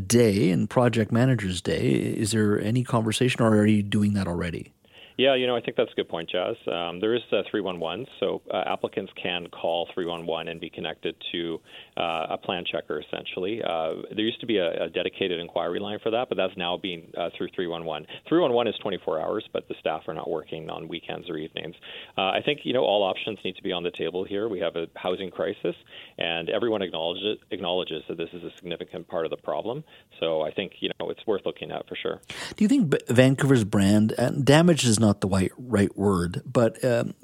[0.07, 1.91] day and project managers' day.
[1.91, 4.73] Is there any conversation, or are you doing that already?
[5.17, 6.57] Yeah, you know, I think that's a good point, Jas.
[6.71, 11.59] Um, there is uh, 311, so uh, applicants can call 311 and be connected to
[11.97, 13.63] uh, a plan checker, essentially.
[13.63, 16.77] Uh, there used to be a, a, dedicated inquiry line for that, but that's now
[16.77, 18.07] being uh, through 311.
[18.29, 21.75] 311 is 24 hours, but the staff are not working on weekends or evenings.
[22.19, 24.49] Uh, I think, you know, all options need to be on the table here.
[24.49, 25.77] We have a housing crisis,
[26.19, 29.83] and everyone acknowledges, acknowledges that this is a significant part of the problem.
[30.21, 32.21] So I think, you know, it's worth looking at for sure.
[32.57, 36.85] Do you think Vancouver's brand, and damage is not not the right, right word, but
[36.85, 37.15] um,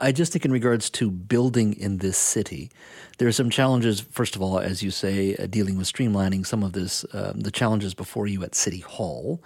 [0.00, 2.70] I, just think in regards to building in this city,
[3.18, 4.00] there are some challenges.
[4.00, 7.50] First of all, as you say, uh, dealing with streamlining some of this, um, the
[7.50, 9.42] challenges before you at City Hall.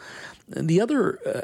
[0.55, 1.42] And the other uh,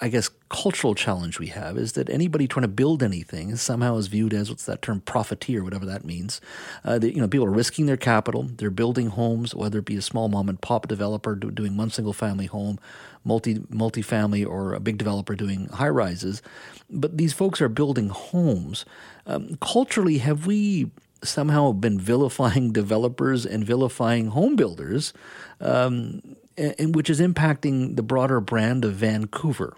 [0.00, 4.06] I guess, cultural challenge we have is that anybody trying to build anything somehow is
[4.06, 6.40] viewed as what's that term, profiteer, whatever that means.
[6.84, 8.44] Uh, you know, people are risking their capital.
[8.44, 12.12] They're building homes, whether it be a small mom and pop developer doing one single
[12.12, 12.78] family home,
[13.24, 16.42] multi multi-family, or a big developer doing high rises.
[16.88, 18.84] But these folks are building homes.
[19.26, 20.90] Um, culturally, have we
[21.24, 25.12] somehow been vilifying developers and vilifying home builders?
[25.60, 29.76] Um, and which is impacting the broader brand of Vancouver.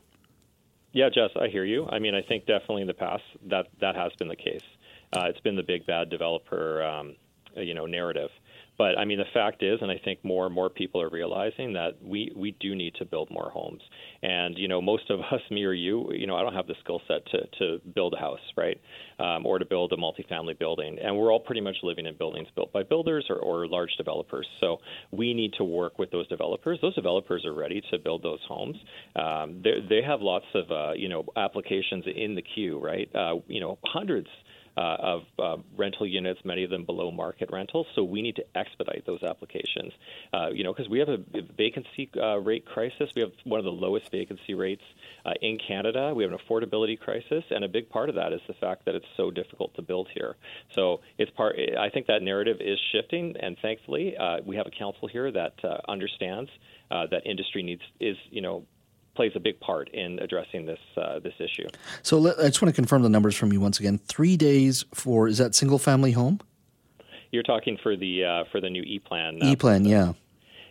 [0.92, 1.86] Yeah, Jas, I hear you.
[1.88, 4.62] I mean, I think definitely in the past that that has been the case.
[5.12, 7.16] Uh, it's been the big bad developer, um,
[7.56, 8.30] you know, narrative.
[8.76, 11.74] But I mean, the fact is, and I think more and more people are realizing
[11.74, 13.82] that we we do need to build more homes.
[14.22, 16.74] And you know, most of us, me or you, you know, I don't have the
[16.82, 18.80] skill set to to build a house, right,
[19.18, 20.98] um, or to build a multifamily building.
[21.02, 24.46] And we're all pretty much living in buildings built by builders or, or large developers.
[24.60, 24.78] So
[25.10, 26.78] we need to work with those developers.
[26.82, 28.76] Those developers are ready to build those homes.
[29.16, 33.08] Um, they have lots of uh, you know applications in the queue, right?
[33.14, 34.28] Uh, you know, hundreds
[34.76, 37.86] uh, of uh, rental units, many of them below market rentals.
[37.94, 39.92] So we need to expedite those applications.
[40.32, 41.18] Uh, you know, because we have a
[41.56, 43.10] vacancy uh, rate crisis.
[43.14, 44.82] We have one of the lowest vacancy rates
[45.24, 46.12] uh, in Canada.
[46.14, 48.94] We have an affordability crisis, and a big part of that is the fact that
[48.94, 50.36] it's so difficult to build here.
[50.74, 51.56] So it's part.
[51.78, 55.54] I think that narrative is shifting, and thankfully, uh, we have a council here that
[55.88, 56.50] understands
[56.90, 58.64] that industry needs is you know
[59.14, 61.68] plays a big part in addressing this uh, this issue.
[62.02, 63.98] So let, I just want to confirm the numbers from you once again.
[63.98, 66.40] Three days for is that single family home?
[67.30, 69.42] You're talking for the uh, for the new E plan.
[69.42, 70.12] Uh, e plan, yeah.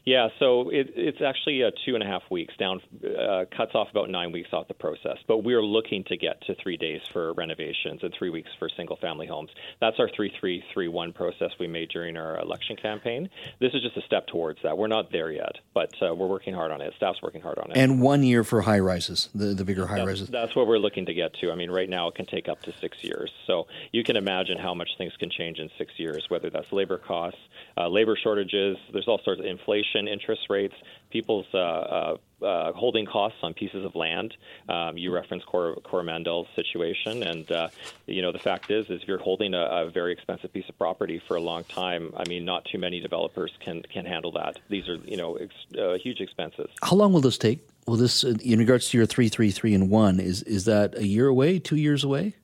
[0.05, 3.87] Yeah, so it, it's actually uh, two and a half weeks down, uh, cuts off
[3.89, 5.17] about nine weeks off the process.
[5.27, 8.97] But we're looking to get to three days for renovations and three weeks for single
[8.97, 9.49] family homes.
[9.79, 13.29] That's our 3331 process we made during our election campaign.
[13.59, 14.77] This is just a step towards that.
[14.77, 16.93] We're not there yet, but uh, we're working hard on it.
[16.97, 17.77] Staff's working hard on it.
[17.77, 20.27] And one year for high rises, the, the bigger high that's, rises.
[20.27, 21.51] That's what we're looking to get to.
[21.51, 23.31] I mean, right now it can take up to six years.
[23.47, 26.97] So you can imagine how much things can change in six years, whether that's labor
[26.97, 27.39] costs,
[27.77, 30.75] uh, labor shortages, there's all sorts of inflation, interest rates,
[31.09, 34.35] people's uh, uh, uh, holding costs on pieces of land.
[34.67, 37.69] Um, you referenced Cor- Coromandel's situation, and uh,
[38.05, 40.77] you know the fact is, is if you're holding a, a, very expensive piece of
[40.77, 44.59] property for a long time, I mean, not too many developers can can handle that.
[44.69, 46.69] These are you know ex- uh, huge expenses.
[46.81, 47.67] How long will this take?
[47.87, 51.05] Will this, in regards to your three, three, three, and one, is is that a
[51.05, 52.35] year away, two years away?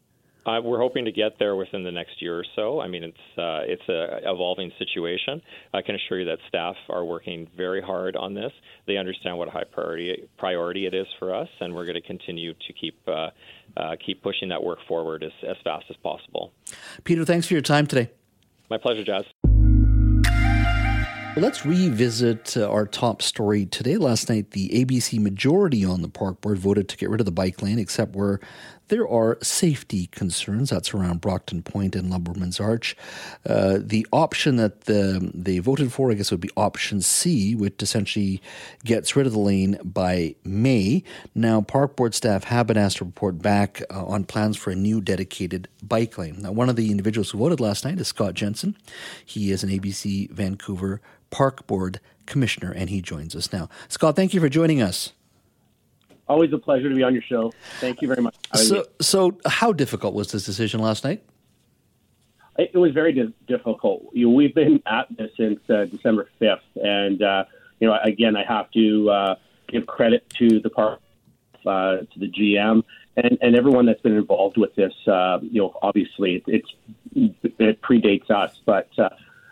[0.49, 2.79] Uh, we're hoping to get there within the next year or so.
[2.81, 5.41] I mean, it's uh, it's a evolving situation.
[5.73, 8.51] I can assure you that staff are working very hard on this.
[8.87, 12.07] They understand what a high priority priority it is for us, and we're going to
[12.07, 13.29] continue to keep uh,
[13.77, 16.51] uh, keep pushing that work forward as, as fast as possible.
[17.03, 18.09] Peter, thanks for your time today.
[18.71, 19.25] My pleasure, Jas.
[21.35, 23.97] Let's revisit uh, our top story today.
[23.97, 27.31] Last night, the ABC majority on the park board voted to get rid of the
[27.31, 28.39] bike lane, except where
[28.89, 30.69] there are safety concerns.
[30.69, 32.95] That's around Brockton Point and Lumberman's Arch.
[33.45, 37.81] Uh, the option that the, they voted for, I guess, would be option C, which
[37.81, 38.41] essentially
[38.83, 41.03] gets rid of the lane by May.
[41.33, 44.75] Now, park board staff have been asked to report back uh, on plans for a
[44.75, 46.41] new dedicated bike lane.
[46.41, 48.75] Now, one of the individuals who voted last night is Scott Jensen.
[49.23, 53.69] He is an ABC Vancouver Park Board Commissioner, and he joins us now.
[53.87, 55.13] Scott, thank you for joining us.
[56.29, 57.51] Always a pleasure to be on your show.
[57.79, 58.35] Thank you very much.
[58.53, 61.23] So, so how difficult was this decision last night?
[62.59, 64.03] It was very di- difficult.
[64.13, 66.59] You know, we've been at this since uh, December 5th.
[66.75, 67.45] And, uh,
[67.79, 69.35] you know, again, I have to uh,
[69.69, 70.99] give credit to the park,
[71.65, 72.83] uh, to the GM,
[73.17, 74.93] and, and everyone that's been involved with this.
[75.07, 76.69] Uh, you know, obviously, it, it's,
[77.59, 78.61] it predates us.
[78.65, 79.09] But uh,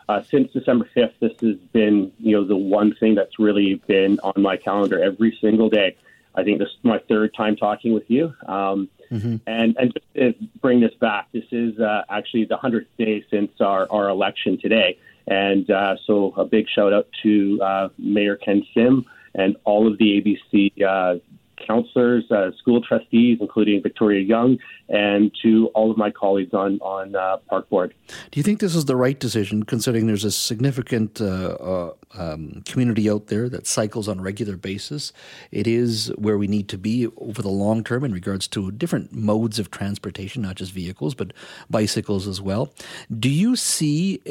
[0.10, 4.20] uh, since December 5th, this has been, you know, the one thing that's really been
[4.20, 5.96] on my calendar every single day.
[6.38, 8.34] I think this is my third time talking with you.
[8.46, 9.38] Um, mm-hmm.
[9.48, 13.52] And and just to bring this back, this is uh, actually the hundredth day since
[13.60, 14.98] our, our election today.
[15.26, 19.98] And uh, so a big shout out to uh, Mayor Ken Sim and all of
[19.98, 21.20] the ABC uh,
[21.66, 24.58] counselors, uh, school trustees, including Victoria Jung,
[24.90, 27.94] and to all of my colleagues on on uh, Park Board.
[28.32, 32.64] Do you think this is the right decision, considering there's a significant uh, uh, um,
[32.66, 35.14] community out there that cycles on a regular basis?
[35.52, 39.14] It is where we need to be over the long term in regards to different
[39.14, 41.34] modes of transportation, not just vehicles, but
[41.70, 42.74] bicycles as well.
[43.20, 44.22] Do you see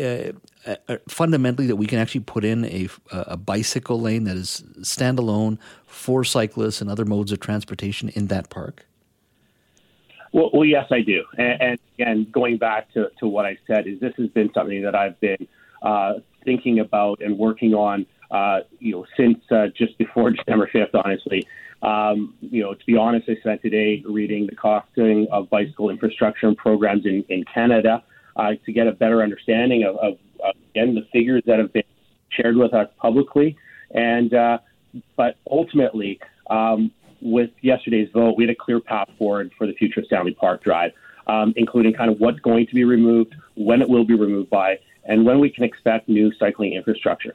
[0.66, 4.64] uh, uh, fundamentally that we can actually put in a, a bicycle lane that is
[4.80, 8.86] standalone for cyclists and other modes of transportation in that park?
[10.32, 11.24] Well, well yes, I do.
[11.38, 14.82] And, and again, going back to, to what I said, is this has been something
[14.82, 15.46] that I've been
[15.82, 21.00] uh, thinking about and working on, uh, you know, since uh, just before December 5th,
[21.04, 21.46] honestly.
[21.82, 26.48] Um, you know, to be honest, I spent today reading the costing of bicycle infrastructure
[26.48, 28.02] and programs in, in Canada
[28.36, 30.18] uh, to get a better understanding of, of,
[30.70, 31.84] again, the figures that have been
[32.30, 33.56] shared with us publicly.
[33.90, 34.58] And, uh,
[35.16, 36.20] but ultimately,
[36.50, 40.34] um, with yesterday's vote, we had a clear path forward for the future of Stanley
[40.34, 40.92] Park Drive,
[41.26, 44.78] um, including kind of what's going to be removed, when it will be removed by,
[45.04, 47.34] and when we can expect new cycling infrastructure.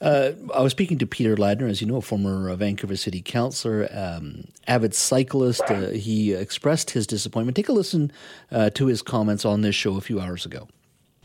[0.00, 3.20] Uh, I was speaking to Peter Ladner, as you know, a former uh, Vancouver City
[3.20, 5.62] Councillor, um, avid cyclist.
[5.62, 7.56] Uh, he expressed his disappointment.
[7.56, 8.12] Take a listen
[8.52, 10.68] uh, to his comments on this show a few hours ago.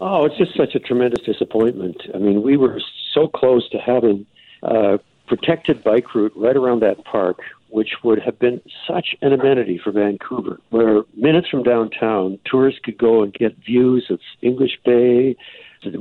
[0.03, 2.01] Oh, it's just such a tremendous disappointment.
[2.15, 2.81] I mean, we were
[3.13, 4.25] so close to having
[4.63, 9.79] a protected bike route right around that park, which would have been such an amenity
[9.81, 15.35] for Vancouver, where minutes from downtown, tourists could go and get views of English Bay,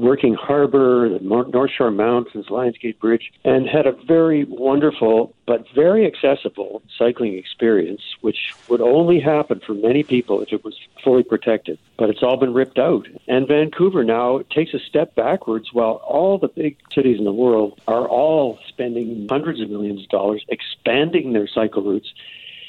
[0.00, 5.66] Working Harbor, the North Shore Mountains, Lions Gate Bridge, and had a very wonderful but
[5.74, 11.22] very accessible cycling experience, which would only happen for many people if it was fully
[11.22, 11.78] protected.
[11.98, 13.08] But it's all been ripped out.
[13.28, 17.78] And Vancouver now takes a step backwards while all the big cities in the world
[17.86, 22.14] are all spending hundreds of millions of dollars expanding their cycle routes.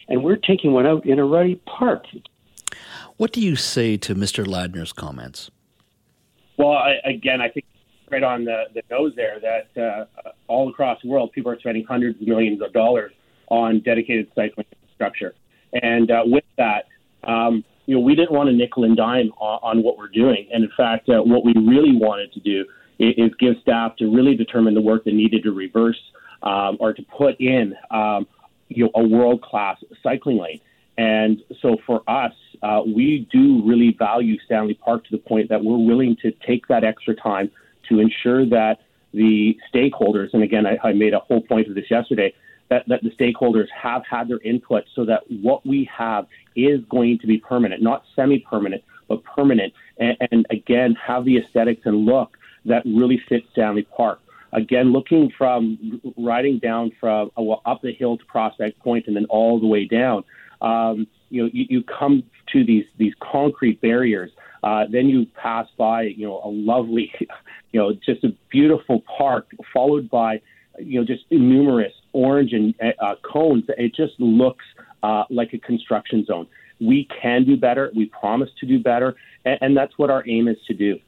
[0.09, 2.07] And we're taking one out in a ruddy park.
[3.15, 4.45] What do you say to Mr.
[4.45, 5.49] Ladner's comments?
[6.61, 7.65] Well, I, again, I think
[8.11, 11.83] right on the, the nose there that uh, all across the world, people are spending
[11.83, 13.11] hundreds of millions of dollars
[13.47, 15.33] on dedicated cycling infrastructure.
[15.73, 16.85] And uh, with that,
[17.23, 20.47] um, you know, we didn't want to nickel and dime on, on what we're doing.
[20.53, 22.65] And in fact, uh, what we really wanted to do
[22.99, 25.99] is, is, give staff to really determine the work that needed to reverse
[26.43, 28.27] um, or to put in, um,
[28.69, 30.61] you know, a world class cycling lane.
[30.97, 35.63] And so for us, uh, we do really value Stanley Park to the point that
[35.63, 37.49] we're willing to take that extra time
[37.89, 38.79] to ensure that
[39.13, 42.33] the stakeholders, and again, I, I made a whole point of this yesterday,
[42.69, 46.25] that, that the stakeholders have had their input so that what we have
[46.55, 49.73] is going to be permanent, not semi permanent, but permanent.
[49.97, 54.21] And, and again, have the aesthetics and look that really fit Stanley Park.
[54.53, 59.15] Again, looking from riding down from uh, well, up the hill to Prospect Point and
[59.15, 60.23] then all the way down
[60.61, 64.31] um, you know, you, you come to these these concrete barriers.
[64.63, 67.11] Uh, then you pass by, you know, a lovely,
[67.71, 70.39] you know, just a beautiful park, followed by,
[70.77, 73.63] you know, just numerous orange and uh, cones.
[73.69, 74.65] It just looks
[75.01, 76.47] uh, like a construction zone.
[76.79, 77.91] we can do better.
[77.95, 79.15] We promise to do better,
[79.45, 80.99] and, and that's what our aim is to do.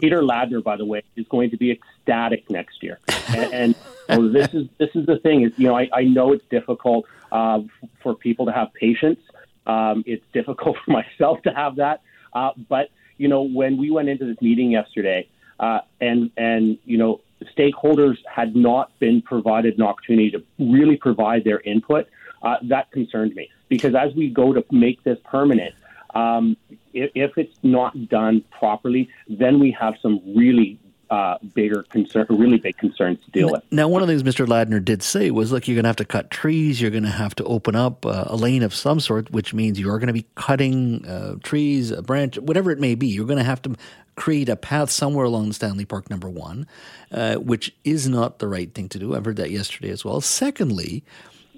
[0.00, 3.74] Peter Ladner, by the way, is going to be ecstatic next year, and,
[4.08, 7.06] and this is this is the thing is you know I, I know it's difficult
[7.32, 7.60] uh,
[8.02, 9.20] for people to have patience.
[9.66, 14.08] Um, it's difficult for myself to have that, uh, but you know when we went
[14.08, 15.28] into this meeting yesterday,
[15.60, 17.20] uh, and and you know
[17.56, 22.06] stakeholders had not been provided an opportunity to really provide their input,
[22.42, 23.50] uh, that concerned me.
[23.68, 25.74] Because as we go to make this permanent,
[26.14, 26.56] um,
[26.94, 30.78] if, if, it's not done properly, then we have some really
[31.10, 33.62] uh, bigger concern, really big concerns to deal with.
[33.70, 34.46] Now, one of the things Mr.
[34.46, 36.80] Ladner did say was, look, you're going to have to cut trees.
[36.80, 39.78] You're going to have to open up uh, a lane of some sort, which means
[39.78, 43.06] you are going to be cutting uh, trees, a branch, whatever it may be.
[43.06, 43.76] You're going to have to
[44.16, 46.66] create a path somewhere along Stanley Park, number one,
[47.10, 49.14] uh, which is not the right thing to do.
[49.14, 50.20] I've heard that yesterday as well.
[50.20, 51.04] Secondly,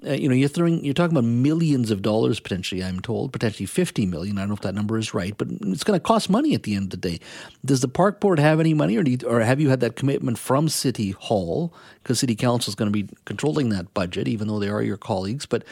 [0.05, 2.83] uh, you know, you're throwing, you're talking about millions of dollars potentially.
[2.83, 4.37] I'm told potentially 50 million.
[4.37, 6.63] I don't know if that number is right, but it's going to cost money at
[6.63, 7.19] the end of the day.
[7.65, 10.37] Does the park board have any money, or you, or have you had that commitment
[10.37, 11.73] from City Hall
[12.03, 14.97] because City Council is going to be controlling that budget, even though they are your
[14.97, 15.45] colleagues?
[15.45, 15.63] But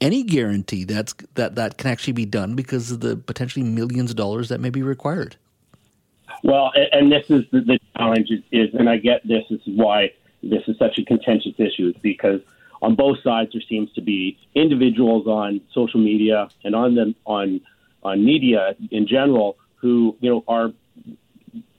[0.00, 4.16] any guarantee that's that that can actually be done because of the potentially millions of
[4.16, 5.36] dollars that may be required?
[6.42, 10.12] Well, and this is the, challenge is, is, and I get this, this is why
[10.42, 12.40] this is such a contentious issue, is because
[12.82, 17.60] on both sides there seems to be individuals on social media and on them on
[18.02, 20.72] on media in general who you know are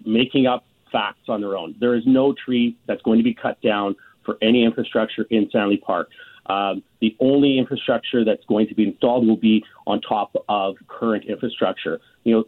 [0.06, 1.76] making up facts on their own.
[1.80, 5.78] There is no tree that's going to be cut down for any infrastructure in Stanley
[5.78, 6.10] Park.
[6.46, 11.26] Um, the only infrastructure that's going to be installed will be on top of current
[11.26, 12.00] infrastructure.
[12.24, 12.44] You know,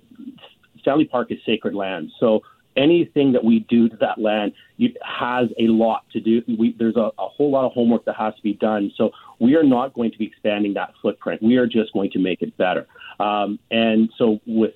[0.80, 2.12] Stanley Park is sacred land.
[2.20, 2.42] So
[2.76, 4.54] anything that we do to that land
[5.02, 6.42] has a lot to do.
[6.48, 8.92] We, there's a, a, whole lot of homework that has to be done.
[8.96, 11.42] So we are not going to be expanding that footprint.
[11.42, 12.88] We are just going to make it better.
[13.20, 14.74] Um, and so with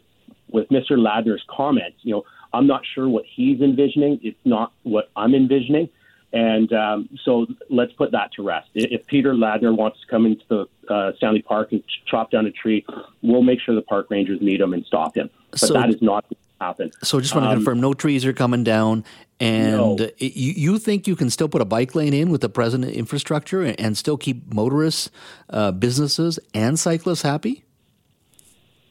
[0.51, 0.91] with Mr.
[0.91, 2.23] Ladner's comments, you know,
[2.53, 4.19] I'm not sure what he's envisioning.
[4.23, 5.89] It's not what I'm envisioning.
[6.31, 8.69] And um, so let's put that to rest.
[8.73, 12.51] If Peter Ladner wants to come into the uh, Stanley Park and chop down a
[12.51, 12.85] tree,
[13.21, 15.29] we'll make sure the park rangers meet him and stop him.
[15.51, 16.25] But so, that is not
[16.59, 16.91] happen.
[17.03, 19.05] So just want to um, confirm, no trees are coming down,
[19.39, 19.97] and no.
[20.17, 23.63] you, you, think you can still put a bike lane in with the present infrastructure
[23.63, 25.09] and still keep motorists,
[25.49, 27.63] uh, businesses, and cyclists happy?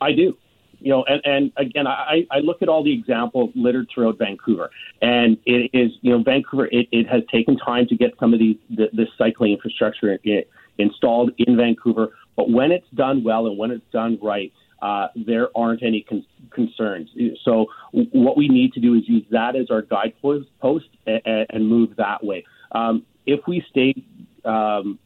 [0.01, 0.37] I do
[0.81, 4.71] you know, and, and again, I, I look at all the examples littered throughout Vancouver,
[5.03, 8.39] and it is, you know, Vancouver, it, it has taken time to get some of
[8.39, 10.45] these, the, this cycling infrastructure in,
[10.79, 12.11] installed in Vancouver.
[12.37, 14.53] But when it's done well and when it's done right,
[14.83, 17.11] uh, there aren't any con- concerns.
[17.45, 21.97] So what we need to do is use that as our guidepost and, and move
[21.97, 22.45] that way.
[22.73, 23.95] Um, if we stay
[24.45, 24.99] um,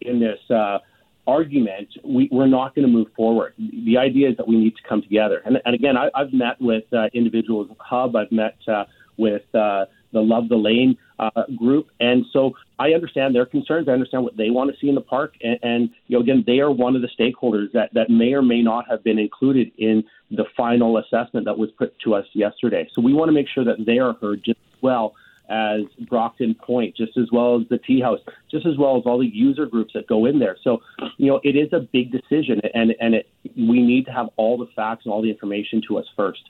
[0.00, 0.78] in this uh,
[1.26, 3.54] argument, we, are not going to move forward.
[3.58, 5.42] The idea is that we need to come together.
[5.44, 8.16] And, and again, I, have met with uh, individuals Hub.
[8.16, 8.84] I've met uh,
[9.16, 13.88] with uh, the Love the Lane uh, group, and so I understand their concerns.
[13.88, 16.42] I understand what they want to see in the park, and, and you know, again,
[16.46, 19.70] they are one of the stakeholders that that may or may not have been included
[19.76, 22.88] in the final assessment that was put to us yesterday.
[22.94, 25.14] So we want to make sure that they are heard just as well
[25.50, 28.20] as Brockton Point, just as well as the Tea House,
[28.50, 30.56] just as well as all the user groups that go in there.
[30.62, 30.80] So,
[31.18, 33.28] you know, it is a big decision, and and it,
[33.58, 36.48] we need to have all the facts and all the information to us first.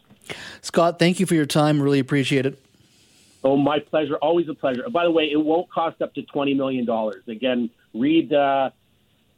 [0.62, 1.82] Scott, thank you for your time.
[1.82, 2.62] Really appreciate it.
[3.42, 4.16] Oh, my pleasure.
[4.16, 4.84] Always a pleasure.
[4.90, 7.22] By the way, it won't cost up to twenty million dollars.
[7.28, 8.72] Again, read the.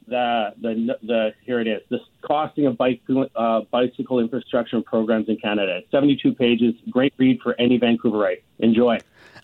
[0.08, 1.80] the the the here it is.
[1.88, 5.80] The costing of bicycle uh, bicycle infrastructure programs in Canada.
[5.92, 6.74] Seventy two pages.
[6.90, 8.42] Great read for any Vancouverite.
[8.58, 8.98] Enjoy.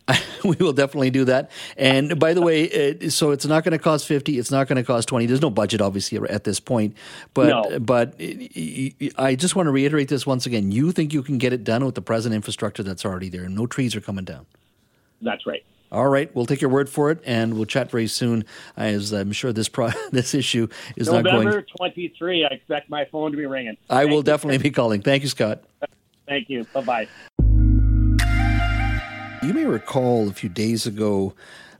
[0.44, 1.50] we will definitely do that.
[1.76, 4.38] And by the way, it, so it's not going to cost fifty.
[4.38, 5.26] It's not going to cost twenty.
[5.26, 6.96] There's no budget, obviously, at this point.
[7.34, 7.78] But no.
[7.80, 10.72] but uh, I just want to reiterate this once again.
[10.72, 13.44] You think you can get it done with the present infrastructure that's already there?
[13.44, 14.46] and No trees are coming down.
[15.20, 15.64] That's right.
[15.90, 18.44] All right, we'll take your word for it, and we'll chat very soon.
[18.76, 21.46] As I'm sure this pro- this issue is November not going.
[21.46, 22.44] November 23.
[22.44, 23.76] I expect my phone to be ringing.
[23.88, 24.22] I Thank will you.
[24.24, 25.00] definitely be calling.
[25.00, 25.62] Thank you, Scott.
[26.26, 26.64] Thank you.
[26.74, 27.08] Bye bye.
[29.40, 31.32] You may recall a few days ago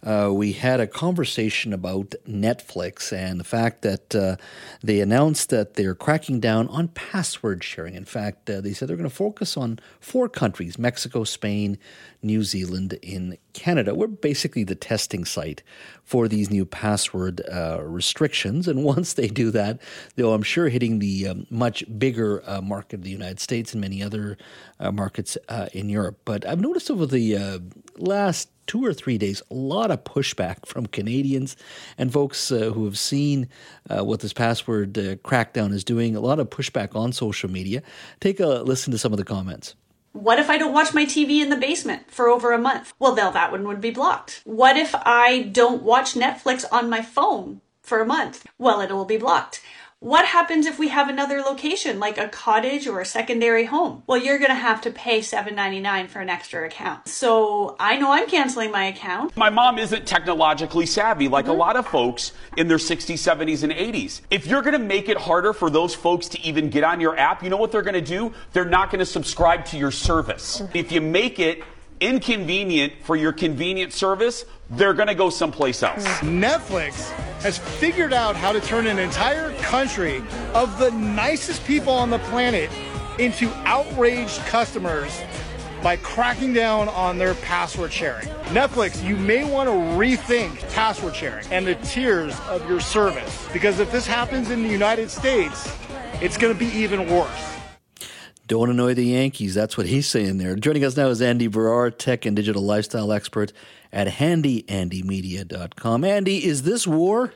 [0.03, 4.37] uh, we had a conversation about Netflix and the fact that uh,
[4.83, 7.95] they announced that they're cracking down on password sharing.
[7.95, 11.79] In fact, uh, they said they're going to focus on four countries Mexico, Spain,
[12.23, 13.95] New Zealand, in Canada.
[13.95, 15.65] We're basically the testing site
[16.05, 18.69] for these new password uh, restrictions.
[18.69, 19.81] And once they do that,
[20.15, 23.81] though I'm sure hitting the um, much bigger uh, market of the United States and
[23.81, 24.39] many other
[24.79, 25.37] uh, markets
[25.73, 26.21] in Europe.
[26.25, 27.61] But I've noticed over the
[27.97, 31.57] last two or three days, a lot of pushback from Canadians
[31.97, 33.49] and folks uh, who have seen
[33.91, 36.15] uh, what this password uh, crackdown is doing.
[36.15, 37.83] A lot of pushback on social media.
[38.21, 39.75] Take a listen to some of the comments.
[40.13, 42.93] What if I don't watch my TV in the basement for over a month?
[42.99, 44.43] Well, then that one would be blocked.
[44.45, 48.47] What if I don't watch Netflix on my phone for a month?
[48.59, 49.61] Well, it will be blocked.
[50.01, 54.05] What happens if we have another location, like a cottage or a secondary home?
[54.07, 57.09] Well, you're going to have to pay $7.99 for an extra account.
[57.09, 59.37] So I know I'm canceling my account.
[59.37, 61.55] My mom isn't technologically savvy like mm-hmm.
[61.55, 64.21] a lot of folks in their 60s, 70s, and 80s.
[64.31, 67.19] If you're going to make it harder for those folks to even get on your
[67.19, 68.33] app, you know what they're going to do?
[68.53, 70.61] They're not going to subscribe to your service.
[70.61, 70.77] Mm-hmm.
[70.77, 71.65] If you make it
[72.01, 76.05] inconvenient for your convenient service, they're going to go someplace else.
[76.21, 80.23] Netflix has figured out how to turn an entire country
[80.55, 82.71] of the nicest people on the planet
[83.19, 85.21] into outraged customers
[85.83, 88.27] by cracking down on their password sharing.
[88.47, 93.79] Netflix, you may want to rethink password sharing and the tiers of your service because
[93.79, 95.73] if this happens in the United States,
[96.21, 97.58] it's going to be even worse.
[98.49, 99.55] Don't annoy the Yankees.
[99.55, 100.57] That's what he's saying there.
[100.57, 103.53] Joining us now is Andy Baryer, tech and digital lifestyle expert
[103.93, 106.03] at handyandymedia.com.
[106.03, 107.35] Andy, is this war?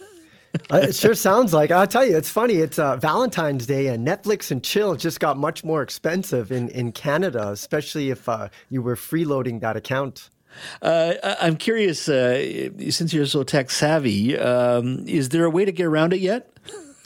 [0.72, 1.70] uh, it sure sounds like.
[1.70, 2.54] I'll tell you, it's funny.
[2.54, 6.90] It's uh, Valentine's Day, and Netflix and chill just got much more expensive in, in
[6.90, 10.30] Canada, especially if uh, you were freeloading that account.
[10.80, 15.72] Uh, I'm curious, uh, since you're so tech savvy, um, is there a way to
[15.72, 16.50] get around it yet?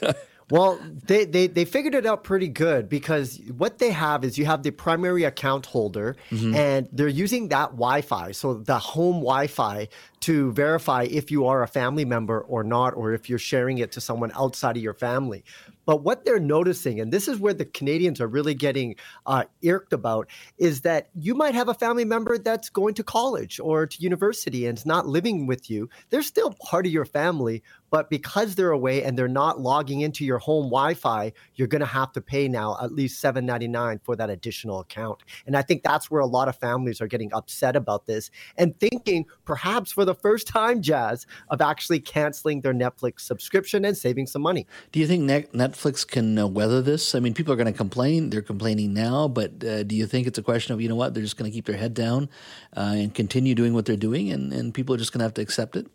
[0.51, 4.45] Well, they, they, they figured it out pretty good because what they have is you
[4.45, 6.53] have the primary account holder mm-hmm.
[6.53, 9.87] and they're using that Wi Fi, so the home Wi Fi,
[10.21, 13.91] to verify if you are a family member or not, or if you're sharing it
[13.93, 15.43] to someone outside of your family.
[15.85, 18.95] But what they're noticing, and this is where the Canadians are really getting
[19.25, 23.59] uh, irked about, is that you might have a family member that's going to college
[23.59, 25.89] or to university and is not living with you.
[26.09, 30.25] They're still part of your family, but because they're away and they're not logging into
[30.25, 34.29] your home Wi-Fi, you're going to have to pay now at least $7.99 for that
[34.31, 35.19] additional account.
[35.45, 38.77] And I think that's where a lot of families are getting upset about this and
[38.79, 44.25] thinking perhaps for the first time, Jas, of actually canceling their Netflix subscription and saving
[44.25, 44.65] some money.
[44.93, 47.13] Do you think Netflix can uh, weather this?
[47.13, 48.29] I mean, people are going to complain.
[48.29, 51.13] They're complaining now, but uh, do you think it's a question of, you know what,
[51.13, 52.29] they're just going to keep their head down
[52.77, 55.33] uh, and continue doing what they're doing and, and people are just going to have
[55.33, 55.87] to accept it?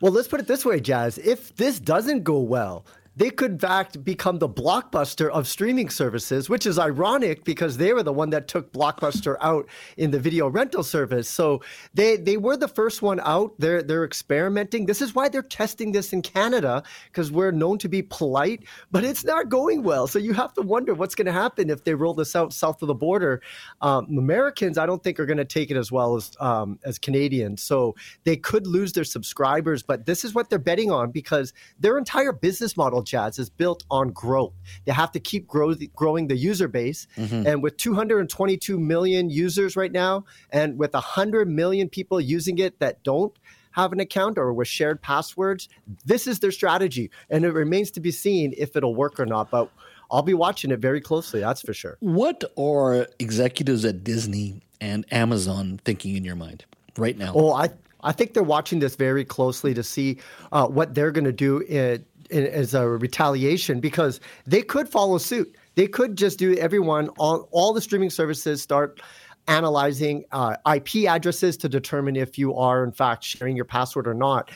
[0.00, 1.18] Well, let's put it this way, Jas.
[1.18, 2.84] If this doesn't go well,
[3.16, 7.92] they could in fact become the blockbuster of streaming services, which is ironic because they
[7.92, 11.28] were the one that took Blockbuster out in the video rental service.
[11.28, 11.62] So
[11.94, 13.54] they they were the first one out.
[13.58, 14.86] They're they're experimenting.
[14.86, 19.04] This is why they're testing this in Canada because we're known to be polite, but
[19.04, 20.06] it's not going well.
[20.06, 22.82] So you have to wonder what's going to happen if they roll this out south
[22.82, 23.42] of the border.
[23.80, 26.98] Um, Americans, I don't think are going to take it as well as um, as
[26.98, 27.62] Canadians.
[27.62, 27.94] So
[28.24, 32.32] they could lose their subscribers, but this is what they're betting on because their entire
[32.32, 34.52] business model Jas is built on growth.
[34.84, 37.06] They have to keep grow the, growing the user base.
[37.16, 37.46] Mm-hmm.
[37.46, 43.02] And with 222 million users right now, and with 100 million people using it that
[43.02, 43.36] don't
[43.72, 45.68] have an account or with shared passwords,
[46.04, 47.10] this is their strategy.
[47.30, 49.50] And it remains to be seen if it'll work or not.
[49.50, 49.70] But
[50.10, 51.96] I'll be watching it very closely, that's for sure.
[52.00, 56.64] What are executives at Disney and Amazon thinking in your mind
[56.96, 57.32] right now?
[57.34, 57.70] Oh, I
[58.04, 60.18] I think they're watching this very closely to see
[60.52, 62.04] uh, what they're going to do in,
[62.34, 65.56] as a retaliation because they could follow suit.
[65.74, 69.00] They could just do everyone, all, all the streaming services start
[69.46, 74.14] analyzing uh, IP addresses to determine if you are, in fact, sharing your password or
[74.14, 74.50] not.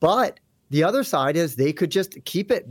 [0.00, 2.66] But the other side is they could just keep it.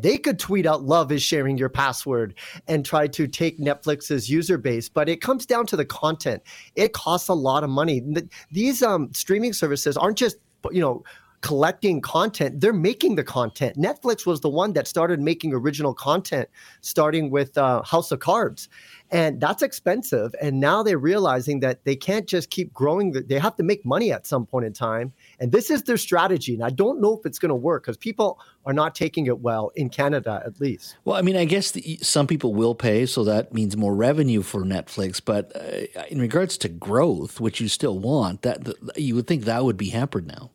[0.00, 2.34] They could tweet out "Love is sharing your password"
[2.66, 4.88] and try to take Netflix's user base.
[4.88, 6.42] But it comes down to the content.
[6.76, 8.02] It costs a lot of money.
[8.50, 10.36] These um, streaming services aren't just
[10.70, 11.02] you know
[11.40, 13.76] collecting content, they're making the content.
[13.76, 16.48] Netflix was the one that started making original content,
[16.80, 18.68] starting with uh, House of Cards.
[19.10, 20.34] And that's expensive.
[20.40, 24.12] And now they're realizing that they can't just keep growing, they have to make money
[24.12, 25.12] at some point in time.
[25.38, 26.54] And this is their strategy.
[26.54, 29.38] And I don't know if it's going to work because people are not taking it
[29.38, 30.96] well in Canada, at least.
[31.04, 34.42] Well, I mean, I guess the, some people will pay, so that means more revenue
[34.42, 35.20] for Netflix.
[35.24, 39.44] But uh, in regards to growth, which you still want, that the, you would think
[39.44, 40.50] that would be hampered now.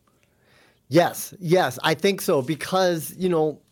[0.92, 3.62] Yes, yes, I think so because, you know,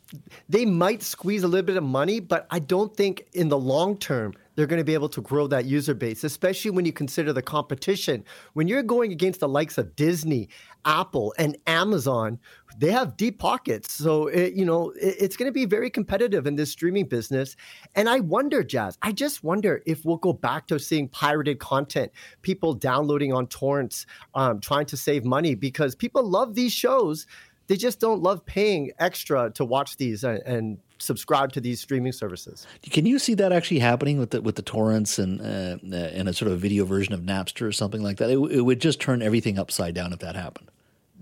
[0.48, 3.98] they might squeeze a little bit of money, but I don't think in the long
[3.98, 7.32] term they're going to be able to grow that user base, especially when you consider
[7.32, 8.24] the competition.
[8.54, 10.48] When you're going against the likes of Disney,
[10.84, 12.38] Apple, and Amazon,
[12.78, 13.92] they have deep pockets.
[13.92, 17.56] So, it, you know, it, it's going to be very competitive in this streaming business.
[17.94, 22.12] And I wonder, Jas, I just wonder if we'll go back to seeing pirated content,
[22.42, 27.26] people downloading on torrents, um, trying to save money because people love these shows.
[27.70, 32.10] They just don't love paying extra to watch these and, and subscribe to these streaming
[32.10, 32.66] services.
[32.82, 36.32] Can you see that actually happening with the with the torrents and uh, and a
[36.32, 38.28] sort of video version of Napster or something like that?
[38.28, 40.68] It, it would just turn everything upside down if that happened.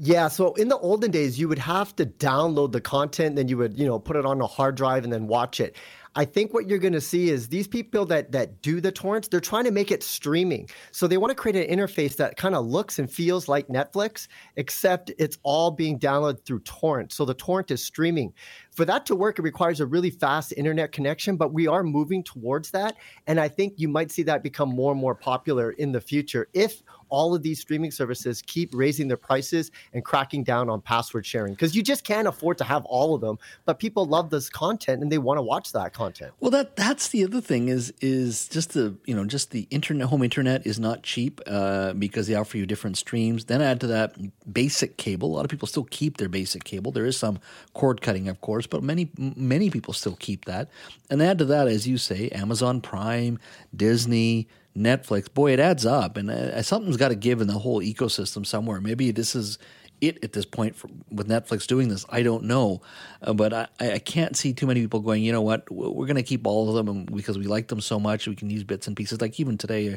[0.00, 3.58] Yeah, so in the olden days, you would have to download the content, then you
[3.58, 5.76] would, you know, put it on a hard drive and then watch it.
[6.18, 9.28] I think what you're going to see is these people that that do the torrents,
[9.28, 10.68] they're trying to make it streaming.
[10.90, 14.26] So they want to create an interface that kind of looks and feels like Netflix,
[14.56, 17.12] except it's all being downloaded through torrent.
[17.12, 18.32] So the torrent is streaming.
[18.72, 22.24] For that to work, it requires a really fast internet connection, but we are moving
[22.24, 22.96] towards that.
[23.28, 26.48] And I think you might see that become more and more popular in the future
[26.52, 31.26] if all of these streaming services keep raising their prices and cracking down on password
[31.26, 33.38] sharing because you just can't afford to have all of them.
[33.64, 36.32] But people love this content and they want to watch that content.
[36.40, 40.08] Well, that that's the other thing is is just the you know just the internet
[40.08, 43.46] home internet is not cheap uh, because they offer you different streams.
[43.46, 44.16] Then add to that
[44.52, 45.28] basic cable.
[45.28, 46.92] A lot of people still keep their basic cable.
[46.92, 47.38] There is some
[47.74, 50.70] cord cutting, of course, but many many people still keep that.
[51.10, 53.38] And add to that, as you say, Amazon Prime,
[53.74, 54.48] Disney.
[54.78, 58.46] Netflix, boy, it adds up, and uh, something's got to give in the whole ecosystem
[58.46, 58.80] somewhere.
[58.80, 59.58] Maybe this is
[60.00, 62.04] it at this point for, with Netflix doing this.
[62.08, 62.82] I don't know,
[63.22, 65.22] uh, but I, I can't see too many people going.
[65.22, 65.70] You know what?
[65.70, 68.26] We're going to keep all of them because we like them so much.
[68.26, 69.20] We can use bits and pieces.
[69.20, 69.96] Like even today,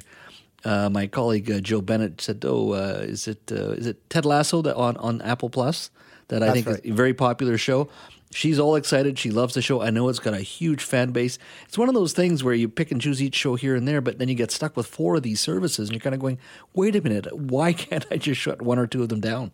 [0.63, 4.25] uh, my colleague uh, Jill Bennett said, "Oh, uh, is it uh, is it Ted
[4.25, 5.91] Lasso that on on Apple Plus
[6.29, 6.79] that I think right.
[6.83, 7.89] is a very popular show."
[8.33, 9.19] She's all excited.
[9.19, 9.81] She loves the show.
[9.81, 11.37] I know it's got a huge fan base.
[11.67, 14.01] It's one of those things where you pick and choose each show here and there,
[14.01, 16.39] but then you get stuck with four of these services and you're kind of going,
[16.73, 19.51] wait a minute, why can't I just shut one or two of them down?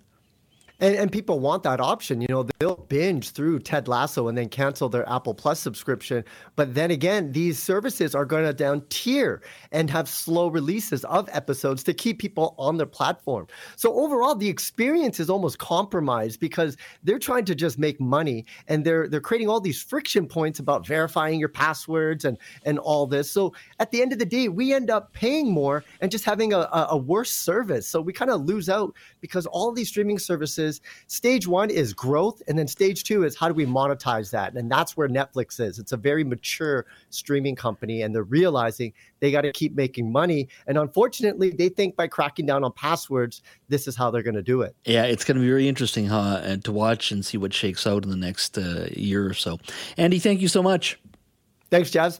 [0.80, 2.22] And, and people want that option.
[2.22, 6.24] You know, they'll binge through Ted Lasso and then cancel their Apple Plus subscription.
[6.56, 11.28] But then again, these services are going to down tier and have slow releases of
[11.32, 13.48] episodes to keep people on their platform.
[13.76, 18.86] So overall, the experience is almost compromised because they're trying to just make money and
[18.86, 23.32] they're they're creating all these friction points about verifying your passwords and and all this.
[23.32, 26.54] So at the end of the day, we end up paying more and just having
[26.54, 27.88] a, a, a worse service.
[27.88, 31.94] So we kind of lose out because all these streaming services is stage one is
[31.94, 34.54] growth, and then stage two is how do we monetize that?
[34.54, 35.80] And that's where Netflix is.
[35.80, 40.48] It's a very mature streaming company, and they're realizing they got to keep making money.
[40.68, 44.44] And unfortunately, they think by cracking down on passwords, this is how they're going to
[44.44, 44.76] do it.
[44.86, 47.88] Yeah, it's going to be very interesting huh, and to watch and see what shakes
[47.88, 49.58] out in the next uh, year or so.
[49.98, 51.00] Andy, thank you so much.
[51.70, 52.20] Thanks, Jas.